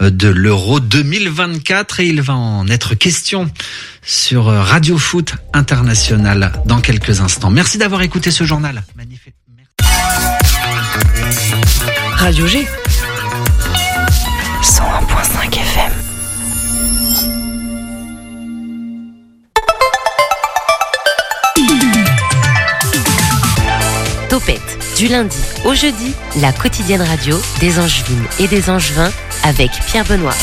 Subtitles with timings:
[0.00, 3.50] de l'Euro 2024 et il va en être question
[4.02, 7.50] sur Radio Foot International dans quelques instants.
[7.50, 8.82] Merci d'avoir écouté ce journal.
[12.16, 12.66] Radio G.
[14.62, 15.92] 101.5 FM.
[24.28, 24.60] Topette,
[24.96, 29.10] du lundi au jeudi, la quotidienne radio des Angevines et des Angevins
[29.44, 30.34] avec Pierre Benoît.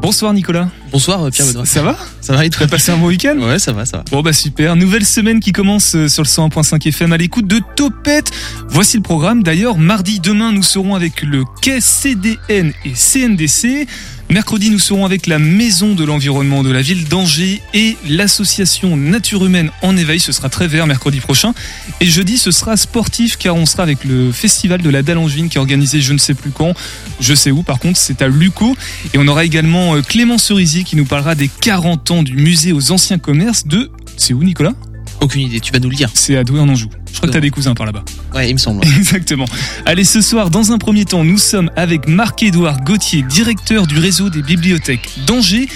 [0.00, 0.68] Bonsoir Nicolas.
[0.90, 1.66] Bonsoir euh, Pierre Benoît.
[1.66, 1.96] Ça va?
[2.20, 3.36] Ça va, et Tu as passé un bon week-end?
[3.38, 4.04] Ouais, ça va, ça va.
[4.10, 7.60] Bon bah super, nouvelle semaine qui commence euh, sur le 101.5 FM à l'écoute de
[7.76, 8.30] Topette.
[8.68, 9.42] Voici le programme.
[9.42, 13.86] D'ailleurs, mardi demain, nous serons avec le quai CDN et CNDC.
[14.30, 19.46] Mercredi, nous serons avec la Maison de l'Environnement de la ville d'Angers et l'association Nature
[19.46, 20.20] Humaine en éveil.
[20.20, 21.54] Ce sera très vert mercredi prochain.
[22.02, 25.56] Et jeudi, ce sera sportif car on sera avec le Festival de la Dallangevine qui
[25.56, 26.74] est organisé je ne sais plus quand.
[27.20, 28.76] Je sais où, par contre, c'est à Luco.
[29.14, 32.72] Et on aura également euh, Clément Cerisier qui nous parlera des 40 ans du musée
[32.72, 33.90] aux anciens commerces de...
[34.16, 34.74] C'est où, Nicolas?
[35.20, 36.10] Aucune idée, tu vas nous le dire.
[36.14, 36.88] C'est à Douai en Anjou.
[37.12, 38.04] Je crois que t'as des cousins par là-bas.
[38.34, 38.84] Ouais, il me semble.
[38.98, 39.46] Exactement.
[39.84, 44.30] Allez, ce soir, dans un premier temps, nous sommes avec Marc-Édouard Gauthier, directeur du réseau
[44.30, 45.68] des bibliothèques d'Angers.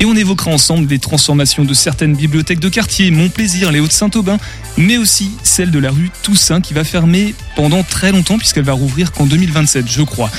[0.00, 4.38] Et on évoquera ensemble des transformations de certaines bibliothèques de quartier, Mon Plaisir, les Hauts-de-Saint-Aubin,
[4.78, 8.72] mais aussi celle de la rue Toussaint qui va fermer pendant très longtemps puisqu'elle va
[8.72, 10.30] rouvrir qu'en 2027, je crois.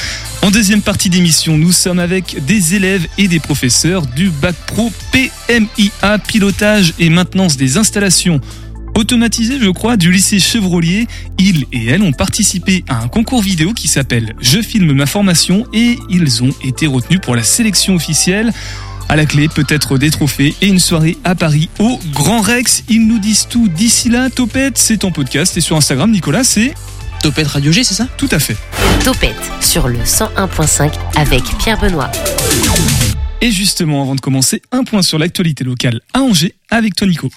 [0.42, 4.92] En deuxième partie d'émission, nous sommes avec des élèves et des professeurs du Bac Pro
[5.12, 8.42] PMIA, pilotage et maintenance des installations
[8.96, 11.08] automatisé, je crois, du lycée Chevrolier.
[11.38, 15.66] Ils et elles ont participé à un concours vidéo qui s'appelle Je filme ma formation
[15.72, 18.52] et ils ont été retenus pour la sélection officielle.
[19.12, 22.86] À la clé, peut-être des trophées et une soirée à Paris au Grand Rex.
[22.88, 24.30] Ils nous disent tout d'ici là.
[24.30, 26.74] Topette, c'est en podcast et sur Instagram, Nicolas, c'est
[27.22, 28.08] Topette Radio G, c'est ça?
[28.16, 28.56] Tout à fait.
[29.04, 32.10] Topette sur le 101.5 avec Pierre Benoît.
[33.42, 37.30] Et justement, avant de commencer, un point sur l'actualité locale à Angers avec toi, Nico.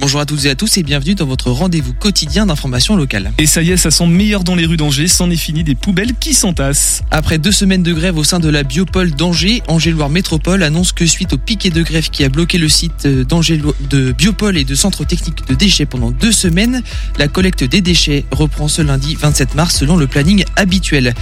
[0.00, 3.32] Bonjour à toutes et à tous et bienvenue dans votre rendez-vous quotidien d'information locale.
[3.36, 5.74] Et ça y est, ça sent meilleur dans les rues d'Angers, c'en est fini des
[5.74, 7.02] poubelles qui s'entassent.
[7.10, 11.04] Après deux semaines de grève au sein de la Biopole d'Angers, Angers-Loire Métropole annonce que
[11.04, 14.74] suite au piquet de grève qui a bloqué le site d'Angers de Biopole et de
[14.74, 16.82] Centre Technique de Déchets pendant deux semaines,
[17.18, 21.12] la collecte des déchets reprend ce lundi 27 mars selon le planning habituel.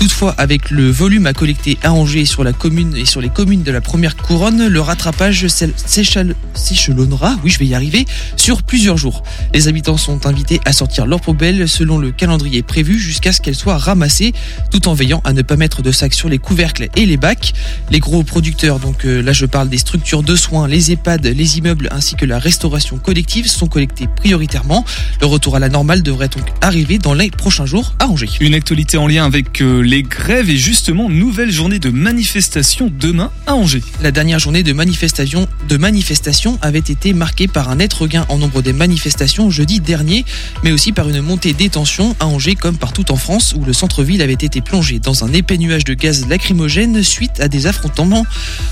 [0.00, 3.62] Toutefois, avec le volume à collecter à Angers sur la commune et sur les communes
[3.62, 9.22] de la première couronne, le rattrapage s'échelonnera, oui je vais y arriver, sur plusieurs jours.
[9.52, 13.54] Les habitants sont invités à sortir leurs poubelles selon le calendrier prévu jusqu'à ce qu'elles
[13.54, 14.32] soient ramassées,
[14.70, 17.52] tout en veillant à ne pas mettre de sacs sur les couvercles et les bacs.
[17.90, 21.58] Les gros producteurs, donc euh, là je parle des structures de soins, les EHPAD, les
[21.58, 24.86] immeubles ainsi que la restauration collective sont collectés prioritairement.
[25.20, 28.30] Le retour à la normale devrait donc arriver dans les prochains jours à Angers.
[28.40, 33.32] Une actualité en lien avec euh, les grèves et justement nouvelle journée de manifestation demain
[33.48, 33.82] à Angers.
[34.00, 35.78] La dernière journée de manifestation, de
[36.62, 40.24] avait été marquée par un net regain en nombre des manifestations jeudi dernier,
[40.62, 43.72] mais aussi par une montée des tensions à Angers comme partout en France où le
[43.72, 48.24] centre-ville avait été plongé dans un épais nuage de gaz lacrymogène suite à des affrontements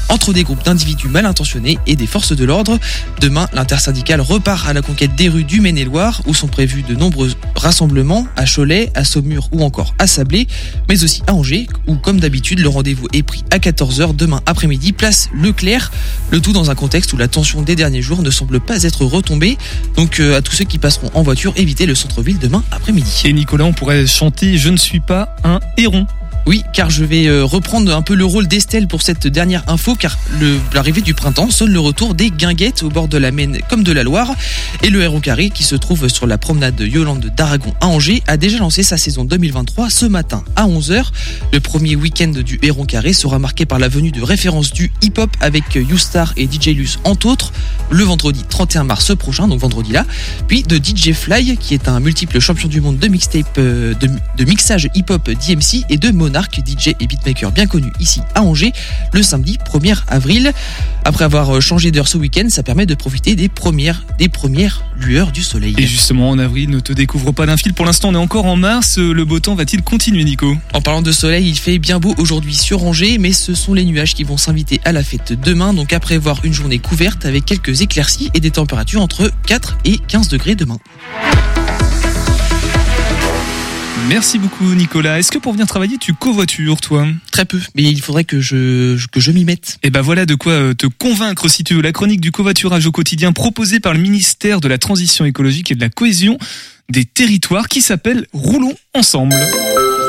[0.08, 2.78] entre des groupes d'individus mal intentionnés et des forces de l'ordre.
[3.20, 7.32] Demain, l'intersyndicale repart à la conquête des rues du Maine-et-Loire où sont prévus de nombreux
[7.56, 10.46] rassemblements à Cholet, à Saumur ou encore à Sablé,
[10.88, 14.92] mais aussi à Angers où comme d'habitude le rendez-vous est pris à 14h demain après-midi
[14.92, 15.90] place Leclerc,
[16.30, 19.04] le tout dans un contexte où la tension des derniers jours ne semble pas être
[19.04, 19.56] retombée.
[19.96, 23.22] Donc euh, à tous ceux qui passeront en voiture, évitez le centre-ville demain après-midi.
[23.24, 26.06] Et Nicolas, on pourrait chanter Je ne suis pas un héron.
[26.48, 29.94] Oui, car je vais euh, reprendre un peu le rôle d'Estelle pour cette dernière info,
[29.94, 30.16] car
[30.72, 33.92] l'arrivée du printemps sonne le retour des guinguettes au bord de la Maine comme de
[33.92, 34.34] la Loire.
[34.82, 38.38] Et le Héron Carré, qui se trouve sur la promenade Yolande d'Aragon à Angers, a
[38.38, 41.08] déjà lancé sa saison 2023 ce matin à 11h.
[41.52, 45.28] Le premier week-end du Héron Carré sera marqué par la venue de références du hip-hop
[45.42, 47.52] avec YouStar et DJ Lus entre autres,
[47.90, 50.06] le vendredi 31 mars prochain, donc vendredi là,
[50.46, 54.44] puis de DJ Fly, qui est un multiple champion du monde de mixtape, euh, de,
[54.44, 56.08] mixage hip-hop DMC et de
[56.46, 58.72] DJ et beatmaker bien connu ici à Angers,
[59.12, 60.52] le samedi 1er avril.
[61.04, 64.84] Après avoir euh, changé d'heure ce week-end, ça permet de profiter des premières, des premières
[64.96, 65.74] lueurs du soleil.
[65.78, 67.74] Et justement, en avril, ne te découvre pas d'un fil.
[67.74, 68.98] Pour l'instant, on est encore en mars.
[68.98, 70.56] Le beau temps va-t-il continuer, Nico?
[70.72, 73.84] En parlant de soleil, il fait bien beau aujourd'hui sur Angers, mais ce sont les
[73.84, 77.44] nuages qui vont s'inviter à la fête demain, donc à prévoir une journée couverte avec
[77.44, 80.78] quelques éclaircies et des températures entre 4 et 15 degrés demain.
[84.06, 85.18] Merci beaucoup, Nicolas.
[85.18, 87.06] Est-ce que pour venir travailler, tu covoitures, toi?
[87.32, 89.78] Très peu, mais il faudrait que je, que je m'y mette.
[89.82, 91.82] Et ben voilà de quoi euh, te convaincre si tu veux.
[91.82, 95.74] La chronique du covoiturage au quotidien proposée par le ministère de la Transition écologique et
[95.74, 96.38] de la Cohésion
[96.90, 99.36] des territoires qui s'appelle Roulons ensemble.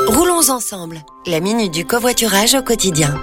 [0.08, 1.00] Roulons ensemble.
[1.28, 3.16] La minute du covoiturage au quotidien.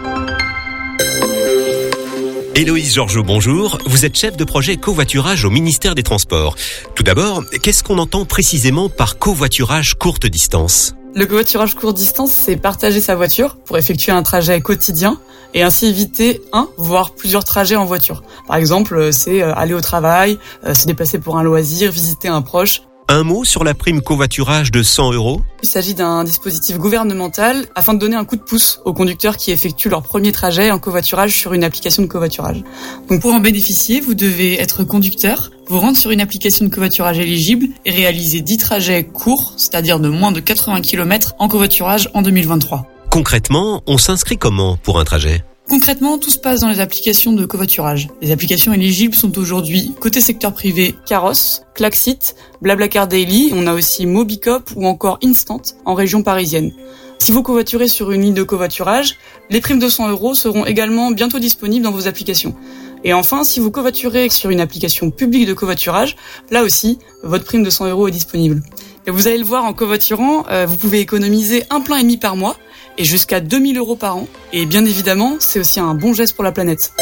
[2.57, 3.77] Héloïse Georgeot, bonjour.
[3.85, 6.57] Vous êtes chef de projet covoiturage au ministère des Transports.
[6.95, 10.95] Tout d'abord, qu'est-ce qu'on entend précisément par covoiturage courte distance?
[11.15, 15.21] Le covoiturage courte distance, c'est partager sa voiture pour effectuer un trajet quotidien
[15.53, 18.23] et ainsi éviter un, voire plusieurs trajets en voiture.
[18.49, 22.41] Par exemple, c'est euh, aller au travail, euh, se déplacer pour un loisir, visiter un
[22.41, 22.81] proche.
[23.09, 27.95] Un mot sur la prime covoiturage de 100 euros Il s'agit d'un dispositif gouvernemental afin
[27.95, 31.33] de donner un coup de pouce aux conducteurs qui effectuent leur premier trajet en covoiturage
[31.33, 32.65] sur une application de covoiturage.
[33.09, 37.21] Donc pour en bénéficier, vous devez être conducteur, vous rendre sur une application de covoiturage
[37.21, 42.23] éligible et réaliser 10 trajets courts, c'est-à-dire de moins de 80 km en covoiturage en
[42.23, 42.87] 2023.
[43.11, 45.45] Concrètement, on s'inscrit comment pour un trajet?
[45.69, 48.09] Concrètement, tout se passe dans les applications de covoiturage.
[48.23, 54.07] Les applications éligibles sont aujourd'hui côté secteur privé Caros, Klaxit, Blablacar Daily, on a aussi
[54.07, 56.73] Mobicop ou encore Instant en région parisienne.
[57.19, 59.17] Si vous covoiturez sur une ligne de covoiturage,
[59.51, 62.55] les primes de 100 euros seront également bientôt disponibles dans vos applications.
[63.03, 66.15] Et enfin, si vous covoiturez sur une application publique de covoiturage,
[66.53, 68.63] là aussi, votre prime de 100 euros est disponible.
[69.09, 72.19] Et vous allez le voir en covoiturant, euh, vous pouvez économiser un plein et demi
[72.19, 72.57] par mois
[72.99, 74.29] et jusqu'à 2000 euros par an.
[74.53, 76.93] Et bien évidemment, c'est aussi un bon geste pour la planète.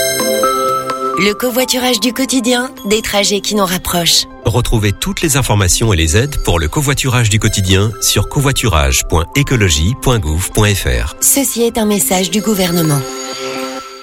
[1.16, 4.24] Le covoiturage du quotidien, des trajets qui nous rapprochent.
[4.44, 11.14] Retrouvez toutes les informations et les aides pour le covoiturage du quotidien sur covoiturage.écologie.gouv.fr.
[11.20, 13.00] Ceci est un message du gouvernement.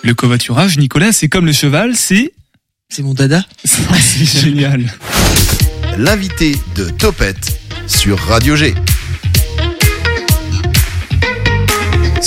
[0.03, 2.31] Le covoiturage, Nicolas, c'est comme le cheval, c'est...
[2.89, 4.85] C'est mon dada C'est génial.
[5.97, 8.73] L'invité de Topette sur Radio G.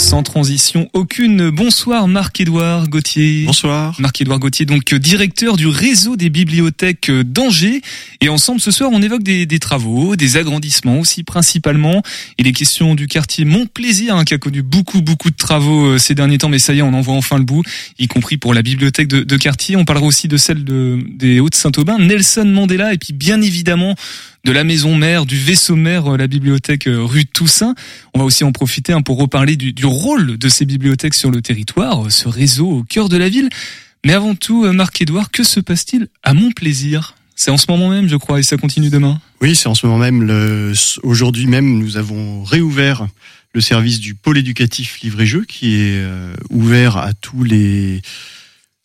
[0.05, 1.49] Sans transition aucune.
[1.49, 3.45] Bonsoir Marc-Édouard Gauthier.
[3.47, 3.99] Bonsoir.
[3.99, 7.81] Marc-Édouard Gauthier, donc directeur du réseau des bibliothèques d'Angers.
[8.21, 12.03] Et ensemble, ce soir, on évoque des, des travaux, des agrandissements aussi principalement.
[12.37, 15.97] Il est question du quartier Montplaisir, hein, qui a connu beaucoup, beaucoup de travaux euh,
[15.97, 16.49] ces derniers temps.
[16.49, 17.63] Mais ça y est, on en voit enfin le bout,
[17.97, 19.75] y compris pour la bibliothèque de, de quartier.
[19.75, 23.95] On parlera aussi de celle de, des Hauts-de-Saint-Aubin, Nelson Mandela, et puis bien évidemment
[24.45, 27.73] de la maison mère, du vaisseau mère, euh, la bibliothèque euh, rue Toussaint.
[28.13, 31.41] On va aussi en profiter hein, pour reparler du, rôle de ces bibliothèques sur le
[31.41, 33.49] territoire, euh, ce réseau au cœur de la ville.
[34.05, 37.15] Mais avant tout, Marc-Édouard, que se passe-t-il à Montplaisir?
[37.35, 39.19] C'est en ce moment même, je crois, et ça continue demain.
[39.41, 40.73] Oui, c'est en ce moment même.
[41.01, 43.07] Aujourd'hui même, nous avons réouvert
[43.53, 46.05] le service du pôle éducatif livre-et-jeu qui est
[46.51, 48.03] ouvert à tous les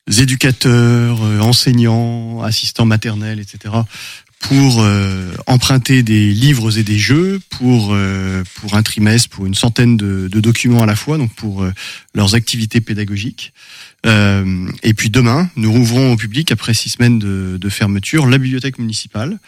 [0.09, 3.75] éducateurs, enseignants, assistants maternels, etc.
[4.41, 9.55] pour euh, emprunter des livres et des jeux pour euh, pour un trimestre, pour une
[9.55, 11.73] centaine de, de documents à la fois, donc pour euh,
[12.15, 13.53] leurs activités pédagogiques.
[14.07, 18.39] Euh, et puis demain, nous rouvrons au public après six semaines de, de fermeture la
[18.39, 19.39] bibliothèque municipale.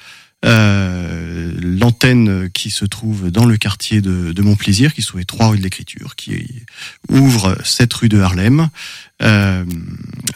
[0.45, 5.25] Euh, l'antenne qui se trouve dans le quartier de, de Montplaisir, qui se trouve à
[5.25, 6.47] 3 rue de l'Écriture, qui
[7.09, 8.69] ouvre 7 rue de Harlem,
[9.23, 9.65] euh,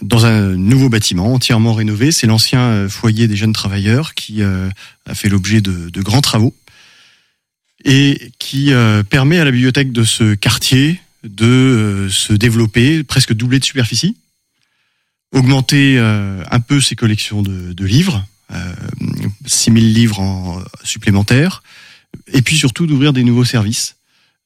[0.02, 2.12] dans un nouveau bâtiment entièrement rénové.
[2.12, 4.68] C'est l'ancien euh, foyer des jeunes travailleurs qui euh,
[5.06, 6.54] a fait l'objet de, de grands travaux
[7.84, 13.58] et qui euh, permet à la bibliothèque de ce quartier de se développer, presque doubler
[13.58, 14.16] de superficie,
[15.32, 18.24] augmenter un peu ses collections de, de livres,
[19.46, 21.62] 6000 livres en supplémentaires,
[22.32, 23.96] et puis surtout d'ouvrir des nouveaux services,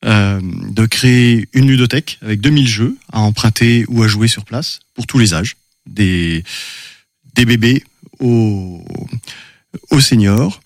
[0.05, 4.81] euh, de créer une ludothèque avec 2000 jeux à emprunter ou à jouer sur place
[4.95, 6.43] pour tous les âges, des,
[7.35, 7.85] des bébés
[8.19, 8.85] aux,
[9.91, 10.61] aux seniors.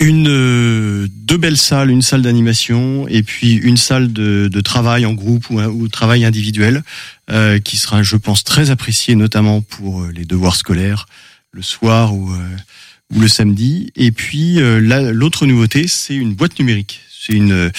[0.00, 5.06] Une, euh, deux belles salles, une salle d'animation et puis une salle de, de travail
[5.06, 6.82] en groupe ou, ou travail individuel
[7.30, 11.06] euh, qui sera, je pense, très apprécié notamment pour euh, les devoirs scolaires
[11.54, 12.56] le soir ou, euh,
[13.14, 13.90] ou le samedi.
[13.96, 17.00] Et puis euh, la- l'autre nouveauté, c'est une boîte numérique.
[17.18, 17.70] C'est une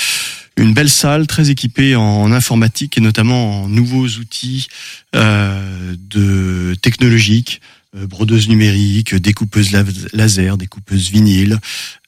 [0.57, 4.67] une belle salle très équipée en informatique et notamment en nouveaux outils
[5.13, 7.59] euh, de technologiques,
[7.97, 11.59] euh, brodeuses numériques, découpeuses la- laser, découpeuses vinyle,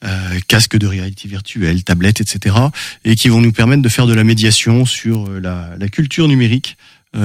[0.05, 2.55] euh, casques de réalité virtuelle, tablettes, etc.
[3.03, 6.29] Et qui vont nous permettre de faire de la médiation sur euh, la, la culture
[6.29, 6.83] numérique euh,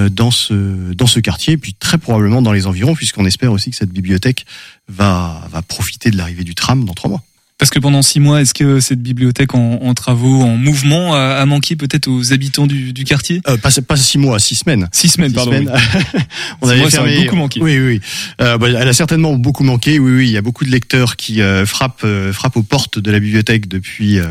[0.09, 3.69] dans ce dans ce quartier et puis très probablement dans les environs puisqu'on espère aussi
[3.71, 4.45] que cette bibliothèque
[4.87, 7.23] va va profiter de l'arrivée du tram dans trois mois.
[7.63, 11.35] Parce que pendant six mois, est-ce que cette bibliothèque en, en travaux, en mouvement, a,
[11.35, 13.39] a manqué peut-être aux habitants du, du quartier?
[13.47, 14.89] Euh, pas pas six mois, six semaines.
[14.91, 15.51] Six semaines, Six pardon.
[15.53, 15.71] semaines.
[16.61, 17.13] on Six avait mois, ça fermé.
[17.13, 17.61] aurait beaucoup manqué.
[17.61, 17.85] Oui, oui.
[17.85, 18.01] oui.
[18.41, 19.97] Euh, bah, elle a certainement beaucoup manqué.
[19.97, 20.27] Oui, oui.
[20.27, 23.21] Il y a beaucoup de lecteurs qui euh, frappent euh, frappent aux portes de la
[23.21, 24.25] bibliothèque depuis euh,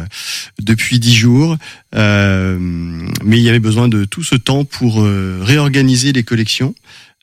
[0.61, 1.57] depuis dix jours.
[1.95, 6.75] Euh, mais il y avait besoin de tout ce temps pour réorganiser les collections.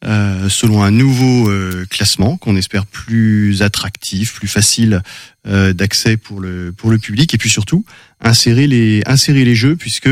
[0.05, 5.01] Euh, selon un nouveau euh, classement qu'on espère plus attractif, plus facile
[5.45, 7.83] euh, d'accès pour le pour le public et puis surtout
[8.21, 10.09] insérer les insérer les jeux puisque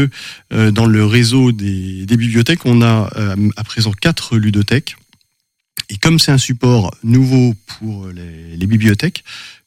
[0.51, 3.09] dans le réseau des, des bibliothèques on a
[3.55, 4.97] à présent quatre ludothèques
[5.89, 9.23] et comme c'est un support nouveau pour les, les bibliothèques,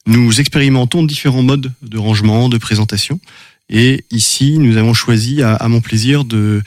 [0.07, 3.21] nous expérimentons différents modes de rangement, de présentation.
[3.71, 6.61] Et ici, nous avons choisi, à, mon plaisir, de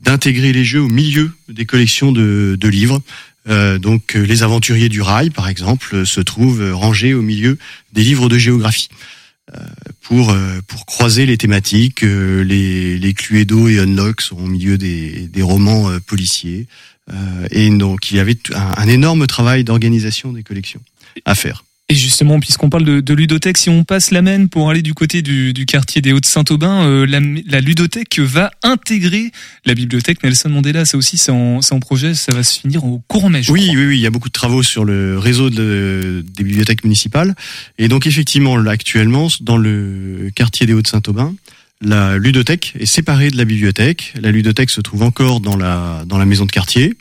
[0.00, 3.00] d'intégrer les jeux au milieu des collections de, de livres.
[3.48, 7.58] Euh, donc, les aventuriers du rail, par exemple, se trouvent rangés au milieu
[7.92, 8.88] des livres de géographie.
[9.52, 9.58] Euh,
[10.00, 14.78] pour euh, pour croiser les thématiques, euh, les les Cluedo et Unlock sont au milieu
[14.78, 16.66] des des romans policiers,
[17.50, 20.80] et donc il y avait un énorme travail d'organisation des collections
[21.26, 21.63] à faire.
[21.90, 24.94] Et justement, puisqu'on parle de, de, ludothèque, si on passe la Maine pour aller du
[24.94, 29.32] côté du, du quartier des Hauts-de-Saint-Aubin, euh, la, la, ludothèque va intégrer
[29.66, 30.86] la bibliothèque Nelson Mandela.
[30.86, 33.42] Ça aussi, c'est en, en, projet, ça va se finir au courant mai.
[33.50, 36.84] Oui, oui, oui, il y a beaucoup de travaux sur le réseau de, des bibliothèques
[36.84, 37.34] municipales.
[37.76, 41.34] Et donc, effectivement, là, actuellement, dans le quartier des Hauts-de-Saint-Aubin,
[41.82, 44.14] la ludothèque est séparée de la bibliothèque.
[44.18, 46.94] La ludothèque se trouve encore dans la, dans la maison de quartier,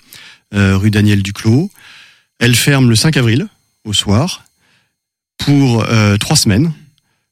[0.53, 1.71] euh, rue Daniel Duclos.
[2.39, 3.47] Elle ferme le 5 avril
[3.85, 4.43] au soir
[5.37, 6.71] pour euh, trois semaines,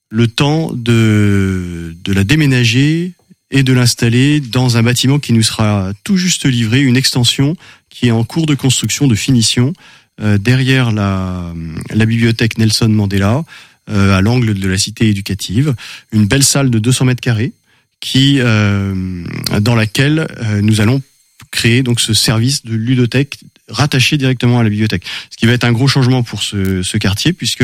[0.10, 3.14] le temps de, de la déménager
[3.50, 7.56] et de l'installer dans un bâtiment qui nous sera tout juste livré, une extension
[7.90, 9.74] qui est en cours de construction, de finition,
[10.22, 11.54] euh, derrière la,
[11.94, 13.44] la bibliothèque Nelson Mandela,
[13.90, 15.76] euh, à l'angle de la cité éducative,
[16.12, 17.54] une belle salle de 200 mètres carrés
[18.00, 20.28] qui, dans laquelle
[20.64, 21.04] nous allons
[21.52, 25.04] créer donc ce service de ludothèque rattaché directement à la bibliothèque.
[25.30, 27.64] Ce qui va être un gros changement pour ce, quartier puisque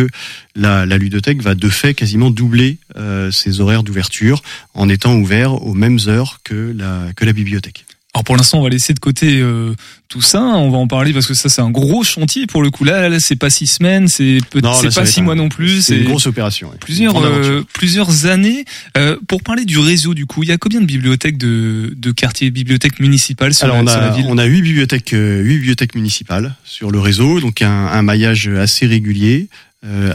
[0.55, 4.41] la, la, ludothèque va de fait quasiment doubler euh, ses horaires d'ouverture
[4.73, 7.86] en étant ouvert aux mêmes heures que la, que la bibliothèque.
[8.17, 9.75] Alors pour l'instant, on va laisser de côté euh,
[10.07, 10.41] tout ça.
[10.41, 12.83] On va en parler parce que ça, c'est un gros chantier pour le coup.
[12.83, 14.39] Là, là c'est pas six semaines, c'est
[14.81, 15.83] c'est pas six mois non plus.
[15.83, 16.71] C'est une grosse opération.
[16.79, 18.65] Plusieurs euh, plusieurs années.
[18.97, 22.11] Euh, pour parler du réseau, du coup, il y a combien de bibliothèques de de
[22.11, 24.25] quartiers, bibliothèques municipales sur, Alors, la, on a, ville?
[24.29, 28.87] On a huit bibliothèques, huit bibliothèques municipales sur le réseau, donc un, un maillage assez
[28.87, 29.47] régulier,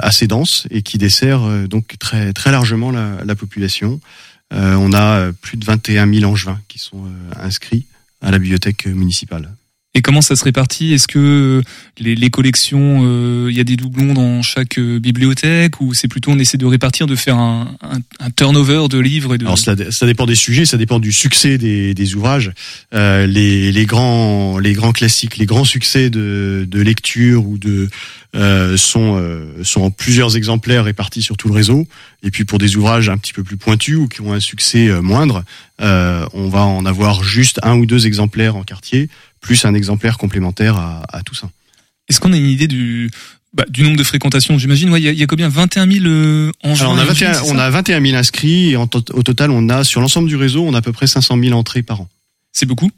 [0.01, 4.01] assez dense et qui dessert donc très très largement la, la population.
[4.51, 7.05] on a plus de 21 000 angevins qui sont
[7.41, 7.85] inscrits
[8.23, 9.55] à la bibliothèque municipale.
[9.95, 10.95] Et comment ça se répartit?
[10.95, 11.63] Est-ce que
[11.99, 16.09] les, les collections, euh, il y a des doublons dans chaque euh, bibliothèque ou c'est
[16.09, 19.45] plutôt on essaie de répartir, de faire un, un, un turnover de livres et de...
[19.45, 22.53] Alors ça, ça, dépend des sujets, ça dépend du succès des, des ouvrages.
[22.95, 27.91] Euh, les, les, grands, les grands classiques, les grands succès de, de lecture ou de
[28.35, 29.23] euh, sont
[29.63, 31.87] sont en plusieurs exemplaires répartis sur tout le réseau.
[32.23, 34.89] Et puis pour des ouvrages un petit peu plus pointus ou qui ont un succès
[35.03, 35.45] moindre,
[35.79, 39.11] on va en avoir juste un ou deux exemplaires en quartier
[39.43, 41.51] plus un exemplaire complémentaire à, à tout ça.
[42.09, 43.11] Est-ce qu'on a une idée du,
[43.53, 44.89] bah, du nombre de fréquentations, j'imagine.
[44.89, 47.59] Il ouais, y, y, a combien 21 000 euh, en Alors on a 21, on
[47.59, 50.73] a 21 000 inscrits et en au total, on a sur l'ensemble du réseau, on
[50.73, 52.09] a à peu près 500 000 entrées par an.
[52.53, 52.91] C'est beaucoup?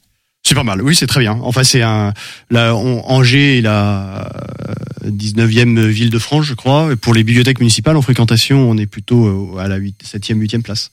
[0.47, 0.81] C'est pas mal.
[0.83, 1.39] Oui, c'est très bien.
[1.43, 2.13] Enfin, c'est un.
[2.51, 4.31] Là, on, Angers est la
[5.05, 6.93] 19e ville de France, je crois.
[6.93, 10.63] Et pour les bibliothèques municipales en fréquentation, on est plutôt à la 8, 7e, 8e
[10.63, 10.91] place.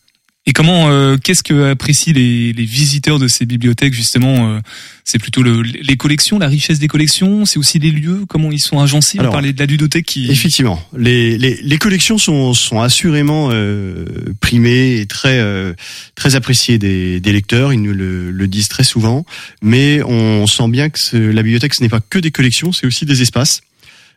[0.47, 4.59] Et comment, euh, qu'est-ce que apprécient les, les, visiteurs de ces bibliothèques justement euh,
[5.03, 8.59] C'est plutôt le, les collections, la richesse des collections, c'est aussi les lieux, comment ils
[8.59, 9.19] sont agencés.
[9.21, 10.31] On parlait de la ludothèque qui.
[10.31, 14.05] Effectivement, les, les, les collections sont, sont assurément euh,
[14.39, 15.73] primées et très euh,
[16.15, 17.71] très appréciées des, des lecteurs.
[17.71, 19.27] Ils nous le, le, disent très souvent,
[19.61, 22.87] mais on sent bien que ce, la bibliothèque ce n'est pas que des collections, c'est
[22.87, 23.61] aussi des espaces,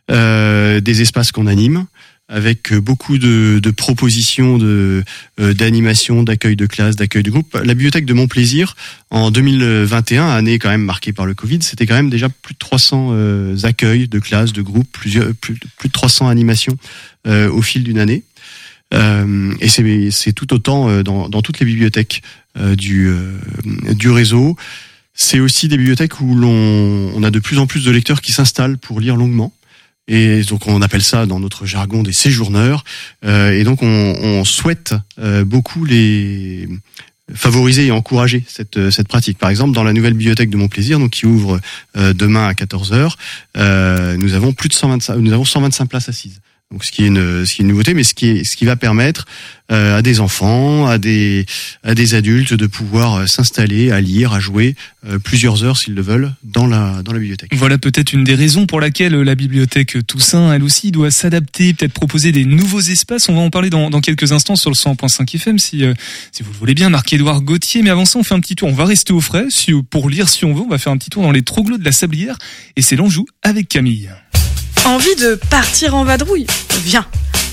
[0.09, 1.85] euh, des espaces qu'on anime
[2.27, 5.03] avec euh, beaucoup de, propositions de
[5.39, 7.53] euh, d'animation, d'accueil de classe, d'accueil de groupe.
[7.55, 8.75] La bibliothèque de Mon Plaisir
[9.11, 12.59] en 2021, année quand même marquée par le Covid, c'était quand même déjà plus de
[12.59, 16.77] 300 euh, accueils de classes, de groupes, plusieurs, plus, de 300 animations
[17.27, 18.23] au fil d'une année.
[18.93, 22.21] et c'est c'est tout autant dans, dans toutes les bibliothèques
[22.77, 23.11] du
[23.65, 24.55] du réseau.
[25.15, 28.31] C'est aussi des bibliothèques où l'on on a de plus en plus de lecteurs qui
[28.31, 29.53] s'installent pour lire longuement.
[30.07, 32.83] Et donc on appelle ça dans notre jargon des séjourneurs.
[33.25, 36.67] Euh, et donc on, on souhaite euh, beaucoup les
[37.33, 39.39] favoriser et encourager cette, cette pratique.
[39.39, 41.59] Par exemple, dans la nouvelle bibliothèque de Mon Plaisir, donc qui ouvre
[41.97, 46.39] euh, demain à 14 h nous avons plus de 125, nous avons 125 places assises
[46.71, 49.27] Donc ce qui est une, nouveauté, mais ce qui ce qui va permettre
[49.71, 51.45] euh, à des enfants, à des,
[51.85, 54.75] adultes de pouvoir euh, s'installer, à lire, à jouer
[55.07, 57.51] euh, plusieurs heures s'ils le veulent dans la, bibliothèque.
[57.55, 61.93] Voilà peut-être une des raisons pour laquelle la bibliothèque Toussaint, elle aussi, doit s'adapter, peut-être
[61.93, 63.29] proposer des nouveaux espaces.
[63.29, 65.83] On va en parler dans, quelques instants sur le 100.5 FM si,
[66.31, 67.83] si vous le voulez bien, Marc-Édouard Gauthier.
[67.83, 68.69] Mais avant ça, on fait un petit tour.
[68.69, 69.45] On va rester au frais
[69.91, 70.61] pour lire si on veut.
[70.61, 72.37] On va faire un petit tour dans les troglots de la Sablière
[72.75, 74.09] et c'est l'Anjou avec Camille.
[74.85, 76.45] Envie de partir en vadrouille
[76.83, 77.07] Viens,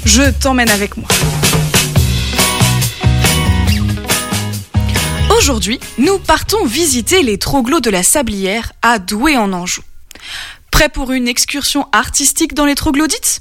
[0.04, 1.08] je t'emmène avec moi.
[5.38, 9.80] Aujourd'hui, nous partons visiter les troglots de la Sablière à Douai en Anjou.
[10.70, 13.40] Prêt pour une excursion artistique dans les troglodytes?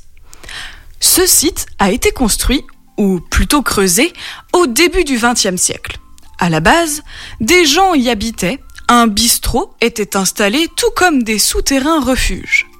[1.01, 2.63] Ce site a été construit,
[2.95, 4.13] ou plutôt creusé,
[4.53, 5.97] au début du XXe siècle.
[6.39, 7.03] À la base,
[7.41, 12.70] des gens y habitaient, un bistrot était installé tout comme des souterrains refuges.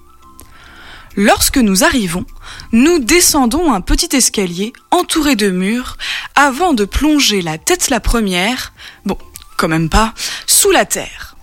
[1.15, 2.25] Lorsque nous arrivons,
[2.71, 5.97] nous descendons un petit escalier entouré de murs
[6.35, 8.73] avant de plonger la tête la première,
[9.05, 9.17] bon,
[9.57, 10.13] quand même pas,
[10.47, 11.35] sous la terre.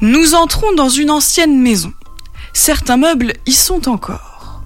[0.00, 1.92] Nous entrons dans une ancienne maison.
[2.52, 4.62] Certains meubles y sont encore.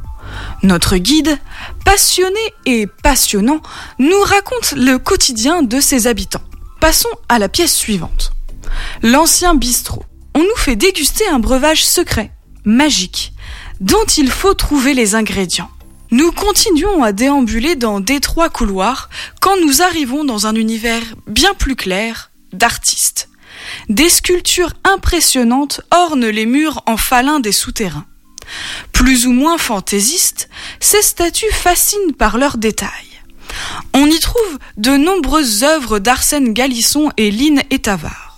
[0.63, 1.39] Notre guide,
[1.85, 3.61] passionné et passionnant,
[3.99, 6.43] nous raconte le quotidien de ses habitants.
[6.81, 8.33] Passons à la pièce suivante.
[9.03, 10.05] L'ancien bistrot.
[10.35, 12.33] On nous fait déguster un breuvage secret,
[12.65, 13.33] magique,
[13.81, 15.71] dont il faut trouver les ingrédients.
[16.11, 21.75] Nous continuons à déambuler dans d'étroits couloirs quand nous arrivons dans un univers bien plus
[21.75, 23.29] clair d'artistes.
[23.89, 28.07] Des sculptures impressionnantes ornent les murs en falin des souterrains.
[28.93, 32.91] Plus ou moins fantaisistes, ces statues fascinent par leurs détails.
[33.95, 38.37] On y trouve de nombreuses œuvres d'Arsène Galisson et Line Etavard.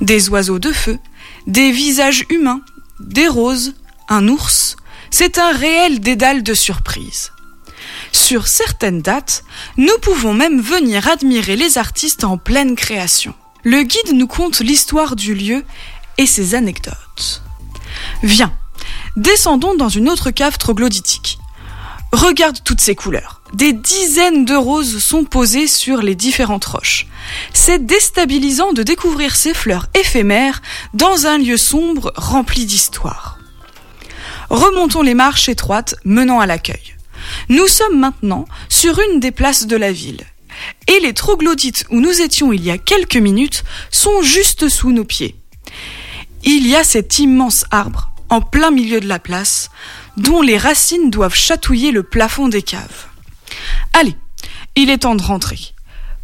[0.00, 0.98] Des oiseaux de feu,
[1.46, 2.62] des visages humains,
[3.00, 3.74] des roses,
[4.12, 4.76] un ours,
[5.10, 7.32] c'est un réel dédale de surprise.
[8.12, 9.42] Sur certaines dates,
[9.78, 13.34] nous pouvons même venir admirer les artistes en pleine création.
[13.64, 15.64] Le guide nous conte l'histoire du lieu
[16.18, 17.42] et ses anecdotes.
[18.22, 18.52] Viens,
[19.16, 21.38] descendons dans une autre cave troglodytique.
[22.12, 23.40] Regarde toutes ces couleurs.
[23.54, 27.06] Des dizaines de roses sont posées sur les différentes roches.
[27.54, 30.60] C'est déstabilisant de découvrir ces fleurs éphémères
[30.92, 33.38] dans un lieu sombre rempli d'histoire.
[34.52, 36.94] Remontons les marches étroites menant à l'accueil.
[37.48, 40.20] Nous sommes maintenant sur une des places de la ville.
[40.88, 45.06] Et les troglodytes où nous étions il y a quelques minutes sont juste sous nos
[45.06, 45.36] pieds.
[46.44, 49.70] Il y a cet immense arbre, en plein milieu de la place,
[50.18, 53.06] dont les racines doivent chatouiller le plafond des caves.
[53.94, 54.16] Allez,
[54.76, 55.60] il est temps de rentrer.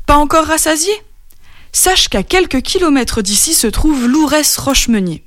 [0.05, 0.93] Pas encore rassasié
[1.73, 5.25] Sache qu'à quelques kilomètres d'ici se trouve l'Ourès Rochemeunier.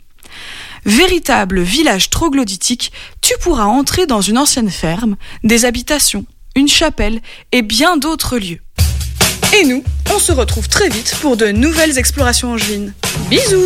[0.86, 2.91] Véritable village troglodytique,
[3.22, 8.62] tu pourras entrer dans une ancienne ferme, des habitations, une chapelle et bien d'autres lieux.
[9.60, 12.94] Et nous, on se retrouve très vite pour de nouvelles explorations angevines.
[13.30, 13.65] Bisous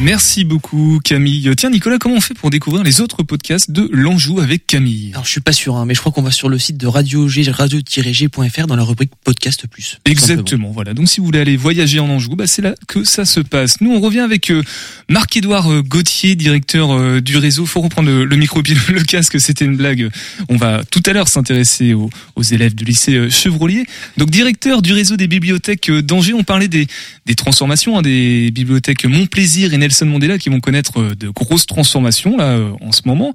[0.00, 1.50] Merci beaucoup Camille.
[1.56, 5.10] Tiens Nicolas, comment on fait pour découvrir les autres podcasts de l'Anjou avec Camille?
[5.12, 6.86] Alors je suis pas sûr, hein, mais je crois qu'on va sur le site de
[6.86, 9.98] radio radio-g.fr dans la rubrique podcast plus.
[10.04, 10.94] Exactement, voilà.
[10.94, 13.80] Donc si vous voulez aller voyager en Anjou, bah, c'est là que ça se passe.
[13.80, 14.62] Nous on revient avec euh,
[15.08, 17.66] Marc-Édouard euh, Gauthier, directeur euh, du réseau.
[17.66, 20.10] Faut reprendre le, micro puis le casque, c'était une blague.
[20.48, 22.10] On va tout à l'heure s'intéresser aux,
[22.52, 23.84] élèves du lycée Chevrolier.
[24.16, 26.86] Donc directeur du réseau des bibliothèques d'Angers, on parlait des,
[27.26, 31.30] des transformations, hein, des bibliothèques Mon Plaisir et Nelson Mandela qui vont connaître euh, de
[31.30, 33.32] grosses transformations là euh, en ce moment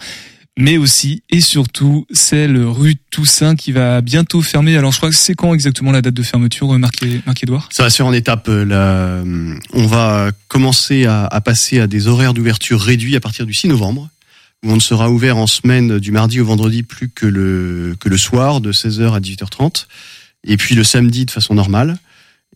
[0.56, 4.78] mais aussi et surtout celle rue Toussaint qui va bientôt fermer.
[4.78, 7.70] Alors je crois que c'est quand exactement la date de fermeture, euh, Marc-Édouard?
[7.72, 8.48] Ça va se faire en étapes.
[8.50, 13.70] On va commencer à, à passer à des horaires d'ouverture réduits à partir du 6
[13.70, 14.10] novembre,
[14.64, 18.08] où on ne sera ouvert en semaine du mardi au vendredi plus que le, que
[18.08, 19.88] le soir de 16h à 18h30,
[20.44, 21.98] et puis le samedi de façon normale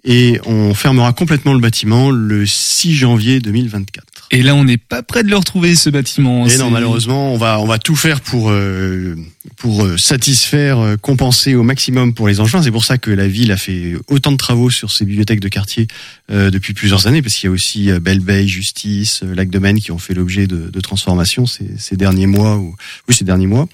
[0.08, 4.07] et on fermera complètement le bâtiment le 6 janvier 2024.
[4.30, 6.48] Et là, on n'est pas prêt de le retrouver ce bâtiment.
[6.48, 9.16] Et non, malheureusement, on va on va tout faire pour euh,
[9.56, 12.62] pour euh, satisfaire, euh, compenser au maximum pour les engins.
[12.62, 15.48] C'est pour ça que la ville a fait autant de travaux sur ses bibliothèques de
[15.48, 15.88] quartier
[16.30, 19.98] depuis plusieurs années, parce qu'il y a aussi Belle Justice, Lac de Maine qui ont
[19.98, 22.76] fait l'objet de, de transformations ces, ces derniers mois ou
[23.08, 23.70] oui ces derniers mois.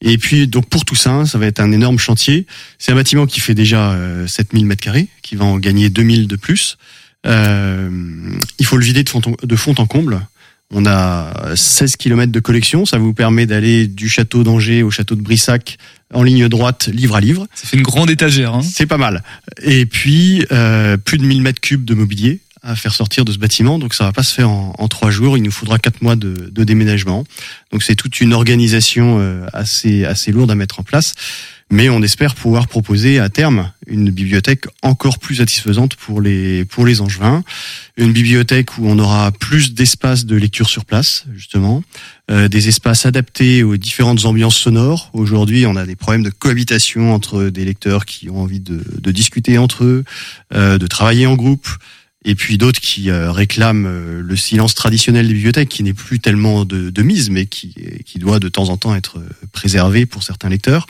[0.00, 2.46] Et puis donc pour tout ça, ça va être un énorme chantier.
[2.78, 6.36] C'est un bâtiment qui fait déjà 7000 mètres carrés, qui va en gagner 2000 de
[6.36, 6.78] plus.
[7.26, 7.90] Euh,
[8.58, 10.20] il faut le vider de fond, en, de fond en comble.
[10.70, 15.14] On a 16 km de collection, ça vous permet d'aller du château d'Angers au château
[15.14, 15.78] de Brissac
[16.12, 17.46] en ligne droite, livre à livre.
[17.54, 18.54] Ça fait une grande étagère.
[18.54, 19.22] Hein C'est pas mal.
[19.62, 23.38] Et puis, euh, plus de 1000 mètres cubes de mobilier, à faire sortir de ce
[23.38, 25.38] bâtiment, donc ça va pas se faire en, en trois jours.
[25.38, 27.24] Il nous faudra quatre mois de, de déménagement.
[27.72, 31.14] Donc c'est toute une organisation euh, assez assez lourde à mettre en place
[31.70, 36.86] mais on espère pouvoir proposer à terme une bibliothèque encore plus satisfaisante pour les pour
[36.86, 37.42] les Angevins,
[37.96, 41.82] une bibliothèque où on aura plus d'espace de lecture sur place justement,
[42.30, 45.10] euh, des espaces adaptés aux différentes ambiances sonores.
[45.12, 49.10] Aujourd'hui, on a des problèmes de cohabitation entre des lecteurs qui ont envie de, de
[49.10, 50.04] discuter entre eux,
[50.54, 51.68] euh, de travailler en groupe,
[52.24, 56.18] et puis d'autres qui euh, réclament euh, le silence traditionnel des bibliothèques, qui n'est plus
[56.18, 57.74] tellement de, mise, mais qui,
[58.16, 60.86] doit de temps en temps être préservé pour certains lecteurs.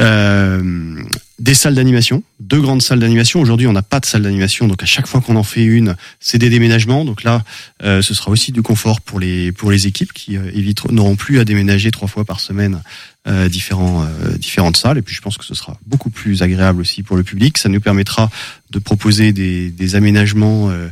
[0.00, 1.02] Euh,
[1.40, 3.40] des salles d'animation, deux grandes salles d'animation.
[3.40, 5.96] Aujourd'hui, on n'a pas de salle d'animation, donc à chaque fois qu'on en fait une,
[6.20, 7.04] c'est des déménagements.
[7.06, 7.42] Donc là,
[7.82, 11.90] euh, ce sera aussi du confort pour les équipes qui euh, n'auront plus à déménager
[11.90, 12.82] trois fois par semaine
[13.28, 14.98] euh, différents euh, différentes salles.
[14.98, 17.58] Et puis, je pense que ce sera beaucoup plus agréable aussi pour le public.
[17.58, 18.30] Ça nous permettra
[18.70, 20.88] de proposer des, des aménagements euh,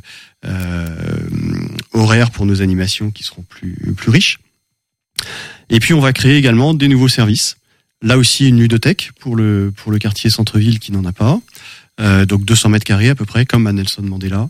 [1.92, 4.38] horaires pour nos animations qui seront plus plus riches.
[5.70, 7.56] Et puis, on va créer également des nouveaux services.
[8.02, 11.40] Là aussi, une ludothèque pour le, pour le quartier centre-ville qui n'en a pas.
[12.00, 14.48] Euh, donc 200 mètres carrés à peu près, comme à Nelson Mandela.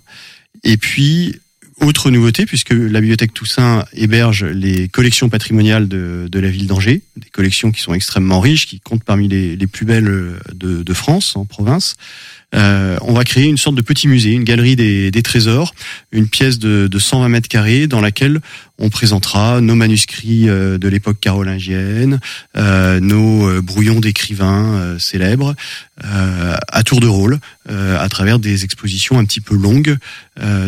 [0.65, 1.41] Et puis,
[1.81, 7.31] autre nouveauté, puisque la bibliothèque Toussaint héberge les collections patrimoniales de, la ville d'Angers, des
[7.31, 11.97] collections qui sont extrêmement riches, qui comptent parmi les, plus belles de France, en province.
[12.55, 15.75] Euh, on va créer une sorte de petit musée, une galerie des, des trésors,
[16.13, 18.41] une pièce de, de, 120 mètres carrés dans laquelle
[18.79, 22.21] on présentera nos manuscrits euh, de l'époque carolingienne,
[22.57, 25.55] euh, nos euh, brouillons d'écrivains euh, célèbres,
[26.01, 29.97] à tour de rôle, à travers des expositions un petit peu longues.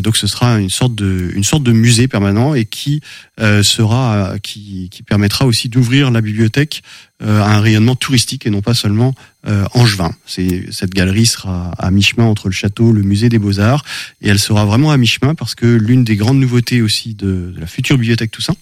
[0.02, 3.00] donc ce sera une sorte de, une sorte de musée permanent et qui
[3.38, 6.82] sera, qui, qui permettra aussi d'ouvrir la bibliothèque
[7.20, 9.14] à un rayonnement touristique et non pas seulement
[9.46, 10.12] euh, angevin.
[10.26, 13.84] Cette galerie sera à mi-chemin entre le château, le musée des Beaux-Arts,
[14.20, 17.66] et elle sera vraiment à mi-chemin parce que l'une des grandes nouveautés aussi de la
[17.66, 18.56] future bibliothèque Toussaint,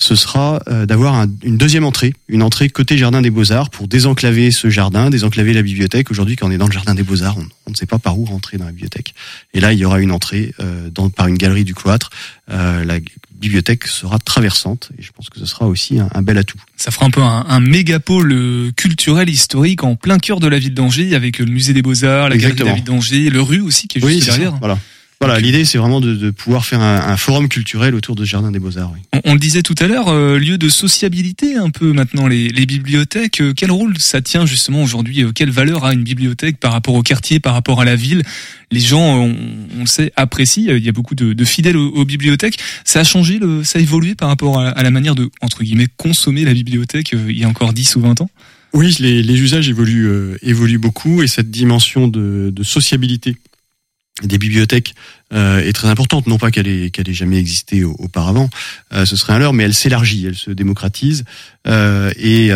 [0.00, 3.88] ce sera euh, d'avoir un, une deuxième entrée, une entrée côté jardin des Beaux-Arts pour
[3.88, 6.12] désenclaver ce jardin, désenclaver la bibliothèque.
[6.12, 8.16] Aujourd'hui, quand on est dans le jardin des Beaux-Arts, on, on, ne sait pas par
[8.16, 9.12] où rentrer dans la bibliothèque.
[9.54, 12.10] Et là, il y aura une entrée euh, dans, par une galerie du cloître.
[12.48, 13.00] Euh, la
[13.32, 16.58] bibliothèque sera traversante et je pense que ce sera aussi un, un bel atout.
[16.76, 20.74] Ça fera un peu un, un mégapôle culturel historique en plein cœur de la ville
[20.74, 23.88] d'Angers avec le musée des Beaux-Arts, la galerie de la ville d'Angers, le rue aussi
[23.88, 24.52] qui est juste oui, derrière.
[24.52, 24.78] Ça, voilà.
[25.20, 28.30] Voilà, l'idée c'est vraiment de, de, pouvoir faire un, un, forum culturel autour de ce
[28.30, 28.92] jardin des Beaux-Arts.
[28.94, 29.00] Oui.
[29.12, 32.48] On, on, le disait tout à l'heure, euh, lieu de sociabilité un peu maintenant les,
[32.48, 33.40] les bibliothèques.
[33.40, 36.94] Euh, quel rôle ça tient justement aujourd'hui euh, Quelle valeur a une bibliothèque par rapport
[36.94, 38.22] au quartier, par rapport à la ville?
[38.70, 39.36] Les gens, on,
[39.76, 40.72] on, le sait, apprécient.
[40.76, 42.58] Il y a beaucoup de, de fidèles aux, aux, bibliothèques.
[42.84, 45.64] Ça a changé, le, ça a évolué par rapport à, à, la manière de entre
[45.64, 48.30] guillemets consommer la bibliothèque il y a encore 10 ou 20 ans?
[48.72, 53.36] Oui, les, les usages évoluent, euh, évoluent beaucoup et cette dimension de, de sociabilité
[54.22, 54.94] des bibliothèques
[55.32, 56.26] euh, est très importante.
[56.26, 58.50] Non pas qu'elle ait, jamais existé auparavant,
[58.92, 61.24] euh, ce serait un leurre, mais elle s'élargit, elle se démocratise
[61.66, 62.52] euh, et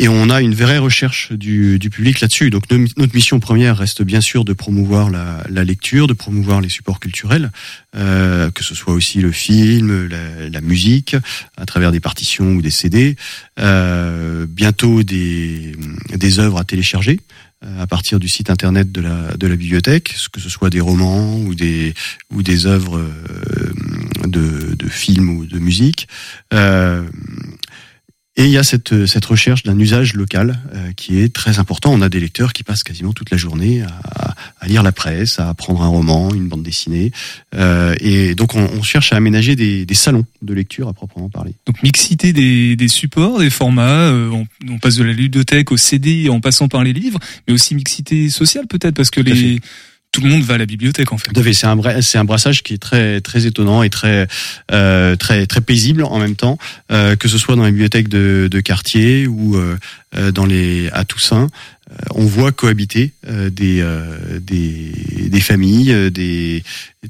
[0.00, 2.50] et on a une vraie recherche du, public là-dessus.
[2.50, 7.00] Donc notre mission première reste bien sûr de promouvoir la, lecture, de promouvoir les supports
[7.00, 7.50] culturels,
[7.96, 10.08] euh, que ce soit aussi le film,
[10.52, 11.16] la, musique,
[11.56, 13.16] à travers des partitions ou des CD,
[13.58, 15.74] euh, bientôt des,
[16.14, 17.18] des œuvres à télécharger
[17.62, 21.36] à partir du site internet de la de la bibliothèque, que ce soit des romans
[21.38, 21.94] ou des
[22.30, 23.04] ou des œuvres
[24.24, 26.08] de, de films ou de musique.
[26.54, 27.02] Euh,
[28.38, 31.92] et il y a cette, cette recherche d'un usage local euh, qui est très important.
[31.92, 35.40] On a des lecteurs qui passent quasiment toute la journée à, à lire la presse,
[35.40, 37.10] à prendre un roman, une bande dessinée.
[37.56, 41.28] Euh, et donc on, on, cherche à aménager des, des, salons de lecture à proprement
[41.28, 41.56] parler.
[41.66, 44.08] Donc mixité des, des supports, des formats.
[44.08, 47.54] Euh, on, on, passe de la ludothèque au CD en passant par les livres, mais
[47.54, 49.58] aussi mixité sociale peut-être parce que les
[50.12, 51.30] tout le monde va à la bibliothèque en fait.
[51.52, 54.26] C'est un c'est un brassage qui est très très étonnant et très
[54.72, 56.58] euh, très très paisible en même temps,
[56.90, 59.76] euh, que ce soit dans les bibliothèques de, quartier ou euh,
[60.32, 61.48] dans les à Toussaint.
[62.14, 63.82] On voit cohabiter des,
[64.42, 64.92] des,
[65.30, 66.62] des familles, des,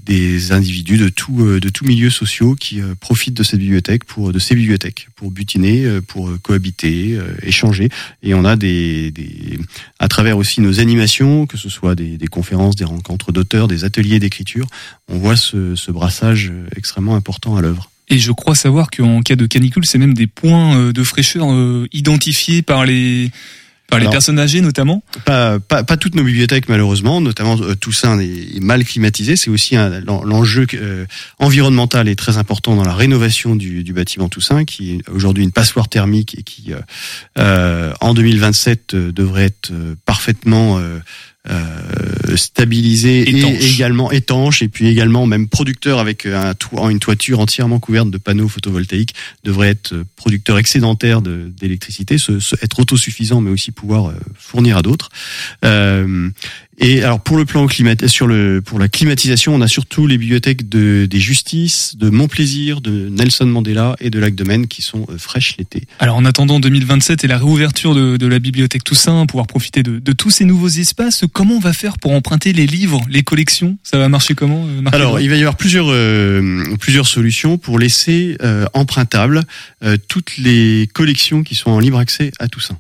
[0.07, 4.39] des individus de tout de tout milieux sociaux qui profitent de cette bibliothèque pour de
[4.39, 7.89] ces bibliothèques pour butiner, pour cohabiter, échanger.
[8.23, 9.59] Et on a des, des
[9.99, 13.83] à travers aussi nos animations, que ce soit des, des conférences, des rencontres d'auteurs, des
[13.83, 14.69] ateliers d'écriture,
[15.09, 17.91] on voit ce, ce brassage extrêmement important à l'œuvre.
[18.11, 21.49] Et je crois savoir qu'en cas de canicule, c'est même des points de fraîcheur
[21.93, 23.31] identifiés par les
[23.89, 28.19] par les personnes âgées notamment pas, pas, pas, toutes nos bibliothèques malheureusement, notamment euh, Toussaint
[28.21, 29.37] est, mal climatisé.
[29.37, 31.07] C'est aussi l'enjeu euh,
[31.39, 35.53] environnemental est très important dans la rénovation du, du bâtiment Toussaint, qui est aujourd'hui une
[35.53, 36.73] passoire thermique et qui
[37.39, 39.73] euh, en 2027 devrait être
[40.05, 40.81] parfaitement
[41.49, 43.53] euh, stabilisé Étanche.
[43.63, 48.11] et également étanche et puis également même producteur avec un toit, une toiture entièrement couverte
[48.11, 52.17] de panneaux photovoltaïques devrait être euh, producteur excédentaire de- d'électricité,
[52.63, 55.09] être autosuffisant mais aussi pouvoir euh, fournir à d'autres.
[55.65, 56.31] Euh,
[56.79, 60.19] et alors pour le plan climat, sur le pour la climatisation, on a surtout les
[60.19, 64.83] bibliothèques de des Justices, de Montplaisir, de Nelson Mandela et de Lac de Maine qui
[64.83, 65.85] sont euh, fraîches l'été.
[65.99, 69.99] Alors en attendant 2027 et la réouverture de, de la bibliothèque Toussaint, pouvoir profiter de,
[69.99, 73.79] de tous ces nouveaux espaces, comment on va faire pour emprunter les livres, les collections?
[73.83, 74.95] Ça va marcher comment euh, Marc?
[74.95, 79.43] Alors, il va y avoir plusieurs euh, plusieurs solutions pour laisser euh, empruntables
[79.83, 82.79] euh, toutes les collections qui sont en libre accès à Toussaint.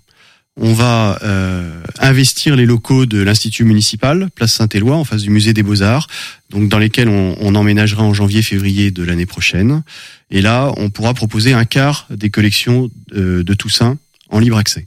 [0.60, 5.52] On va euh, investir les locaux de l'Institut municipal, place Saint-Éloi, en face du musée
[5.52, 6.08] des Beaux-Arts,
[6.50, 9.82] donc dans lesquels on, on emménagera en janvier-février de l'année prochaine.
[10.30, 13.98] Et là, on pourra proposer un quart des collections euh, de Toussaint
[14.30, 14.86] en libre accès.